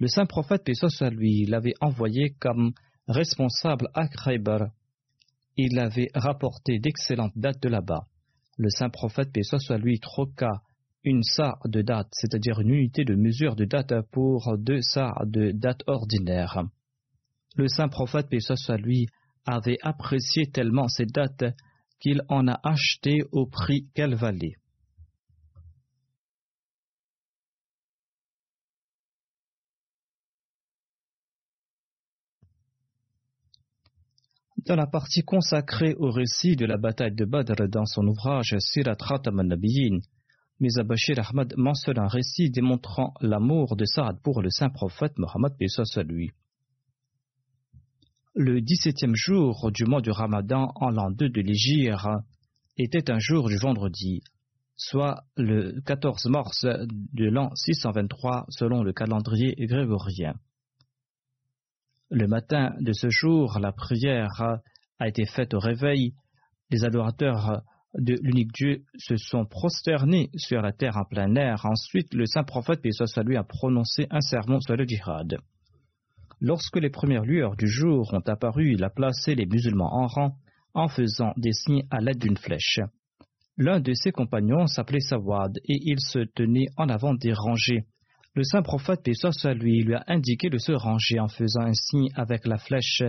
Le 0.03 0.09
saint 0.09 0.25
prophète, 0.25 0.69
soit 0.73 1.09
lui, 1.11 1.45
l'avait 1.45 1.75
envoyé 1.79 2.31
comme 2.37 2.73
responsable 3.07 3.87
à 3.93 4.09
Khaybar. 4.09 4.67
Il 5.55 5.79
avait 5.79 6.09
rapporté 6.13 6.77
d'excellentes 6.77 7.37
dates 7.37 7.63
de 7.63 7.69
là-bas. 7.69 8.07
Le 8.57 8.69
saint 8.69 8.89
prophète, 8.89 9.29
soit 9.41 9.77
lui, 9.77 10.01
troqua 10.01 10.61
une 11.05 11.23
sa 11.23 11.53
de 11.63 11.81
date, 11.81 12.09
c'est-à-dire 12.11 12.59
une 12.59 12.71
unité 12.71 13.05
de 13.05 13.15
mesure 13.15 13.55
de 13.55 13.63
date 13.63 13.93
pour 14.11 14.57
deux 14.57 14.81
sa 14.81 15.13
de 15.25 15.51
date 15.51 15.83
ordinaire. 15.87 16.65
Le 17.55 17.69
saint 17.69 17.87
prophète, 17.87 18.27
soit 18.41 18.75
lui, 18.75 19.07
avait 19.45 19.77
apprécié 19.83 20.47
tellement 20.47 20.89
ces 20.89 21.05
dates 21.05 21.45
qu'il 22.01 22.23
en 22.27 22.49
a 22.49 22.59
acheté 22.61 23.19
au 23.31 23.45
prix 23.45 23.87
qu'elles 23.95 24.15
valaient. 24.15 24.57
Dans 34.65 34.77
la 34.77 34.87
partie 34.87 35.23
consacrée 35.23 35.93
au 35.95 36.09
récit 36.09 36.55
de 36.55 36.65
la 36.65 36.77
bataille 36.77 37.13
de 37.13 37.25
Badr 37.25 37.67
dans 37.67 37.85
son 37.85 38.07
ouvrage 38.07 38.55
Sirat 38.59 38.95
Khatam 38.95 39.39
al-Nabiyyin, 39.39 39.99
Bashir 40.85 41.19
Ahmad 41.19 41.53
mentionne 41.57 41.99
un 41.99 42.07
récit 42.07 42.49
démontrant 42.49 43.13
l'amour 43.19 43.75
de 43.75 43.83
Saad 43.83 44.21
pour 44.23 44.41
le 44.41 44.49
saint 44.49 44.69
prophète 44.69 45.17
Mohammed 45.17 45.51
lui. 46.07 46.31
Le 48.35 48.61
17e 48.61 49.15
jour 49.15 49.69
du 49.73 49.83
mois 49.83 50.01
du 50.01 50.11
Ramadan 50.11 50.71
en 50.75 50.91
l'an 50.91 51.11
2 51.11 51.27
de 51.27 51.41
l'Égypte 51.41 51.99
était 52.77 53.11
un 53.11 53.19
jour 53.19 53.49
du 53.49 53.57
vendredi, 53.57 54.23
soit 54.77 55.25
le 55.35 55.81
14 55.81 56.25
mars 56.27 56.65
de 56.65 57.25
l'an 57.25 57.53
623 57.55 58.45
selon 58.47 58.81
le 58.81 58.93
calendrier 58.93 59.55
grégorien. 59.59 60.35
Le 62.15 62.27
matin 62.27 62.75
de 62.79 62.93
ce 62.93 63.09
jour, 63.09 63.57
la 63.59 63.71
prière 63.71 64.59
a 64.99 65.07
été 65.07 65.25
faite 65.25 65.55
au 65.55 65.59
réveil. 65.59 66.13
Les 66.69 66.85
adorateurs 66.85 67.63
de 67.95 68.13
l'unique 68.21 68.53
Dieu 68.53 68.83
se 68.99 69.17
sont 69.17 69.45
prosternés 69.45 70.29
sur 70.35 70.61
la 70.61 70.73
terre 70.73 70.97
en 70.97 71.05
plein 71.05 71.33
air. 71.33 71.65
Ensuite, 71.65 72.13
le 72.13 72.27
saint 72.27 72.43
prophète, 72.43 72.83
paix 72.83 72.91
soit 72.91 73.23
lui, 73.23 73.35
a 73.35 73.43
prononcé 73.43 74.05
un 74.11 74.21
sermon 74.21 74.59
sur 74.59 74.75
le 74.75 74.85
djihad. 74.85 75.39
Lorsque 76.39 76.77
les 76.77 76.91
premières 76.91 77.23
lueurs 77.23 77.55
du 77.55 77.67
jour 77.67 78.13
ont 78.13 78.27
apparu, 78.27 78.73
il 78.73 78.83
a 78.83 78.91
placé 78.91 79.33
les 79.33 79.47
musulmans 79.47 79.91
en 79.91 80.05
rang 80.05 80.37
en 80.75 80.89
faisant 80.89 81.33
des 81.35 81.53
signes 81.53 81.87
à 81.89 81.99
l'aide 81.99 82.19
d'une 82.19 82.37
flèche. 82.37 82.79
L'un 83.57 83.79
de 83.79 83.93
ses 83.95 84.11
compagnons 84.11 84.67
s'appelait 84.67 84.99
Sawad 84.99 85.57
et 85.67 85.79
il 85.81 85.99
se 85.99 86.19
tenait 86.19 86.67
en 86.77 86.89
avant 86.89 87.15
des 87.15 87.33
rangées. 87.33 87.87
Le 88.35 88.43
saint 88.43 88.63
prophète, 88.63 89.03
paix 89.03 89.53
lui, 89.53 89.83
lui 89.83 89.93
a 89.93 90.03
indiqué 90.07 90.49
de 90.49 90.57
se 90.57 90.71
ranger 90.71 91.19
en 91.19 91.27
faisant 91.27 91.61
un 91.61 91.73
signe 91.73 92.09
avec 92.15 92.47
la 92.47 92.57
flèche, 92.57 93.03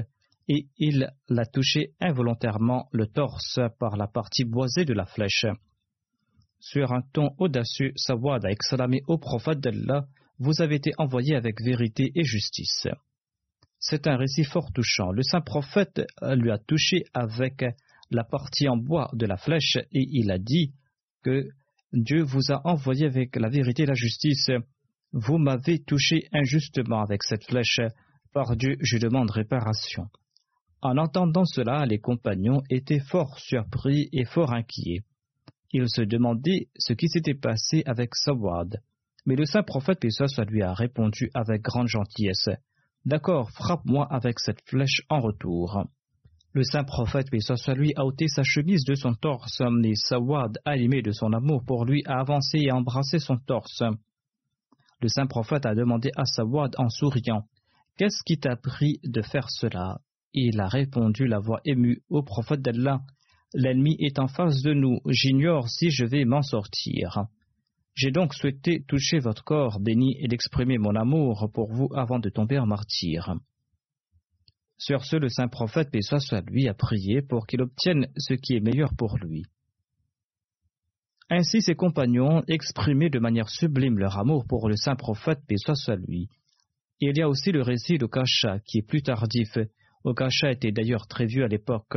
et 0.48 0.66
il 0.76 1.10
l'a 1.30 1.46
touché 1.46 1.94
involontairement 1.98 2.88
le 2.92 3.06
torse 3.06 3.58
par 3.80 3.96
la 3.96 4.06
partie 4.06 4.44
boisée 4.44 4.84
de 4.84 4.92
la 4.92 5.06
flèche. 5.06 5.46
Sur 6.60 6.92
un 6.92 7.00
ton 7.12 7.30
audacieux, 7.38 7.92
Sawad 7.96 8.44
a 8.44 8.50
exclamé 8.50 9.00
au 9.06 9.16
prophète 9.16 9.60
d'Allah 9.60 10.06
Vous 10.38 10.60
avez 10.60 10.74
été 10.74 10.92
envoyé 10.98 11.36
avec 11.36 11.62
vérité 11.62 12.12
et 12.14 12.24
justice. 12.24 12.88
C'est 13.78 14.06
un 14.06 14.16
récit 14.16 14.44
fort 14.44 14.72
touchant. 14.74 15.10
Le 15.10 15.22
saint 15.22 15.40
prophète 15.40 16.02
lui 16.22 16.50
a 16.50 16.58
touché 16.58 17.04
avec 17.14 17.64
la 18.10 18.24
partie 18.24 18.68
en 18.68 18.76
bois 18.76 19.10
de 19.14 19.24
la 19.24 19.38
flèche 19.38 19.76
et 19.76 20.06
il 20.10 20.30
a 20.30 20.38
dit 20.38 20.74
que 21.22 21.48
Dieu 21.94 22.22
vous 22.22 22.52
a 22.52 22.60
envoyé 22.66 23.06
avec 23.06 23.36
la 23.36 23.48
vérité 23.48 23.84
et 23.84 23.86
la 23.86 23.94
justice 23.94 24.50
vous 25.16 25.38
m'avez 25.38 25.78
touché 25.78 26.26
injustement 26.32 27.00
avec 27.00 27.22
cette 27.22 27.44
flèche. 27.44 27.80
Par 28.32 28.56
Dieu, 28.56 28.76
je 28.80 28.98
demande 28.98 29.30
réparation. 29.30 30.08
En 30.82 30.98
entendant 30.98 31.44
cela, 31.44 31.86
les 31.86 32.00
compagnons 32.00 32.62
étaient 32.68 32.98
fort 32.98 33.38
surpris 33.38 34.08
et 34.12 34.24
fort 34.24 34.52
inquiets. 34.52 35.04
Ils 35.72 35.88
se 35.88 36.02
demandaient 36.02 36.66
ce 36.76 36.94
qui 36.94 37.08
s'était 37.08 37.34
passé 37.34 37.84
avec 37.86 38.16
Sawad. 38.16 38.82
Mais 39.24 39.36
le 39.36 39.46
saint 39.46 39.62
prophète 39.62 40.00
Pessoa 40.00 40.44
lui 40.48 40.62
a 40.62 40.74
répondu 40.74 41.30
avec 41.32 41.62
grande 41.62 41.88
gentillesse. 41.88 42.50
D'accord, 43.04 43.52
frappe-moi 43.52 44.08
avec 44.10 44.40
cette 44.40 44.62
flèche 44.68 45.02
en 45.08 45.20
retour. 45.20 45.84
Le 46.54 46.64
saint 46.64 46.84
prophète 46.84 47.30
Pessoa 47.30 47.74
lui 47.74 47.92
a 47.94 48.04
ôté 48.04 48.26
sa 48.26 48.42
chemise 48.42 48.84
de 48.84 48.96
son 48.96 49.14
torse, 49.14 49.60
et 49.84 49.94
Sawad, 49.94 50.58
animé 50.64 51.02
de 51.02 51.12
son 51.12 51.32
amour 51.32 51.62
pour 51.64 51.84
lui, 51.84 52.02
a 52.04 52.18
avancé 52.18 52.58
et 52.58 52.72
embrassé 52.72 53.20
son 53.20 53.36
torse. 53.36 53.84
Le 55.00 55.08
saint 55.08 55.26
prophète 55.26 55.66
a 55.66 55.74
demandé 55.74 56.10
à 56.16 56.24
Sawad 56.24 56.74
en 56.78 56.88
souriant 56.88 57.46
Qu'est-ce 57.96 58.22
qui 58.24 58.38
t'a 58.38 58.56
pris 58.56 59.00
de 59.04 59.22
faire 59.22 59.50
cela? 59.50 60.00
Il 60.32 60.60
a 60.60 60.66
répondu 60.66 61.26
la 61.26 61.38
voix 61.38 61.60
émue 61.64 62.02
au 62.08 62.22
prophète 62.22 62.62
d'Allah 62.62 63.00
L'ennemi 63.54 63.96
est 64.00 64.18
en 64.18 64.26
face 64.26 64.62
de 64.62 64.74
nous, 64.74 64.98
j'ignore 65.08 65.68
si 65.68 65.90
je 65.90 66.04
vais 66.04 66.24
m'en 66.24 66.42
sortir. 66.42 67.26
J'ai 67.94 68.10
donc 68.10 68.34
souhaité 68.34 68.82
toucher 68.88 69.20
votre 69.20 69.44
corps 69.44 69.78
béni 69.78 70.16
et 70.18 70.26
d'exprimer 70.26 70.76
mon 70.76 70.96
amour 70.96 71.48
pour 71.54 71.72
vous 71.72 71.88
avant 71.94 72.18
de 72.18 72.28
tomber 72.30 72.58
en 72.58 72.66
martyr. 72.66 73.36
Sur 74.76 75.04
ce, 75.04 75.14
le 75.14 75.28
saint 75.28 75.46
prophète, 75.46 75.92
paix 75.92 76.00
soit 76.02 76.40
lui, 76.50 76.66
a 76.68 76.74
prié 76.74 77.22
pour 77.22 77.46
qu'il 77.46 77.62
obtienne 77.62 78.08
ce 78.16 78.34
qui 78.34 78.56
est 78.56 78.60
meilleur 78.60 78.92
pour 78.98 79.16
lui. 79.18 79.44
Ainsi 81.36 81.62
ses 81.62 81.74
compagnons 81.74 82.44
exprimaient 82.46 83.10
de 83.10 83.18
manière 83.18 83.48
sublime 83.48 83.98
leur 83.98 84.16
amour 84.18 84.46
pour 84.46 84.68
le 84.68 84.76
saint 84.76 84.94
prophète, 84.94 85.40
paix 85.48 85.56
soit 85.56 85.96
lui. 85.96 86.28
Il 87.00 87.18
y 87.18 87.22
a 87.22 87.28
aussi 87.28 87.50
le 87.50 87.60
récit 87.60 87.98
d'Okasha, 87.98 88.60
qui 88.60 88.78
est 88.78 88.86
plus 88.86 89.02
tardif. 89.02 89.58
Okasha 90.04 90.52
était 90.52 90.70
d'ailleurs 90.70 91.08
très 91.08 91.26
vieux 91.26 91.42
à 91.42 91.48
l'époque, 91.48 91.96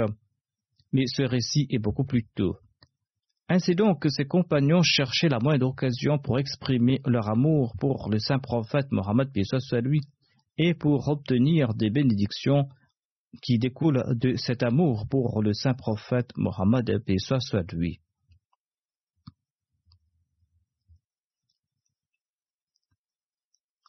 mais 0.91 1.05
ce 1.05 1.21
récit 1.21 1.67
est 1.69 1.77
beaucoup 1.77 2.03
plus 2.03 2.25
tôt. 2.33 2.57
Ainsi 3.47 3.75
donc, 3.75 4.07
ses 4.09 4.25
compagnons 4.25 4.81
cherchaient 4.81 5.29
la 5.29 5.38
moindre 5.38 5.67
occasion 5.67 6.17
pour 6.17 6.39
exprimer 6.39 6.99
leur 7.05 7.29
amour 7.29 7.75
pour 7.79 8.09
le 8.09 8.17
saint 8.17 8.39
prophète 8.39 8.91
Mohammed, 8.91 9.31
paix 9.31 9.43
soit 9.43 9.81
lui, 9.81 10.01
et 10.57 10.73
pour 10.73 11.09
obtenir 11.09 11.75
des 11.75 11.91
bénédictions 11.91 12.69
qui 13.43 13.59
découlent 13.59 14.03
de 14.15 14.35
cet 14.35 14.63
amour 14.63 15.05
pour 15.07 15.43
le 15.43 15.53
saint 15.53 15.75
prophète 15.75 16.31
Mohammed, 16.38 17.03
paix 17.05 17.19
soit 17.19 17.71
lui. 17.71 17.99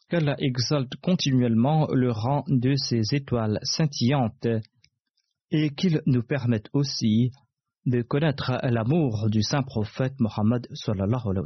qu'Allah 0.09 0.35
exalte 0.39 0.95
continuellement 1.01 1.87
le 1.93 2.11
rang 2.11 2.43
de 2.47 2.75
ces 2.75 3.13
étoiles 3.13 3.59
scintillantes 3.63 4.47
et 5.51 5.69
qu'il 5.69 6.01
nous 6.05 6.23
permette 6.23 6.67
aussi 6.73 7.31
de 7.85 8.01
connaître 8.01 8.59
l'amour 8.63 9.29
du 9.29 9.41
saint 9.43 9.63
prophète 9.63 10.19
Mohammed 10.19 10.67
sallallahu 10.73 11.45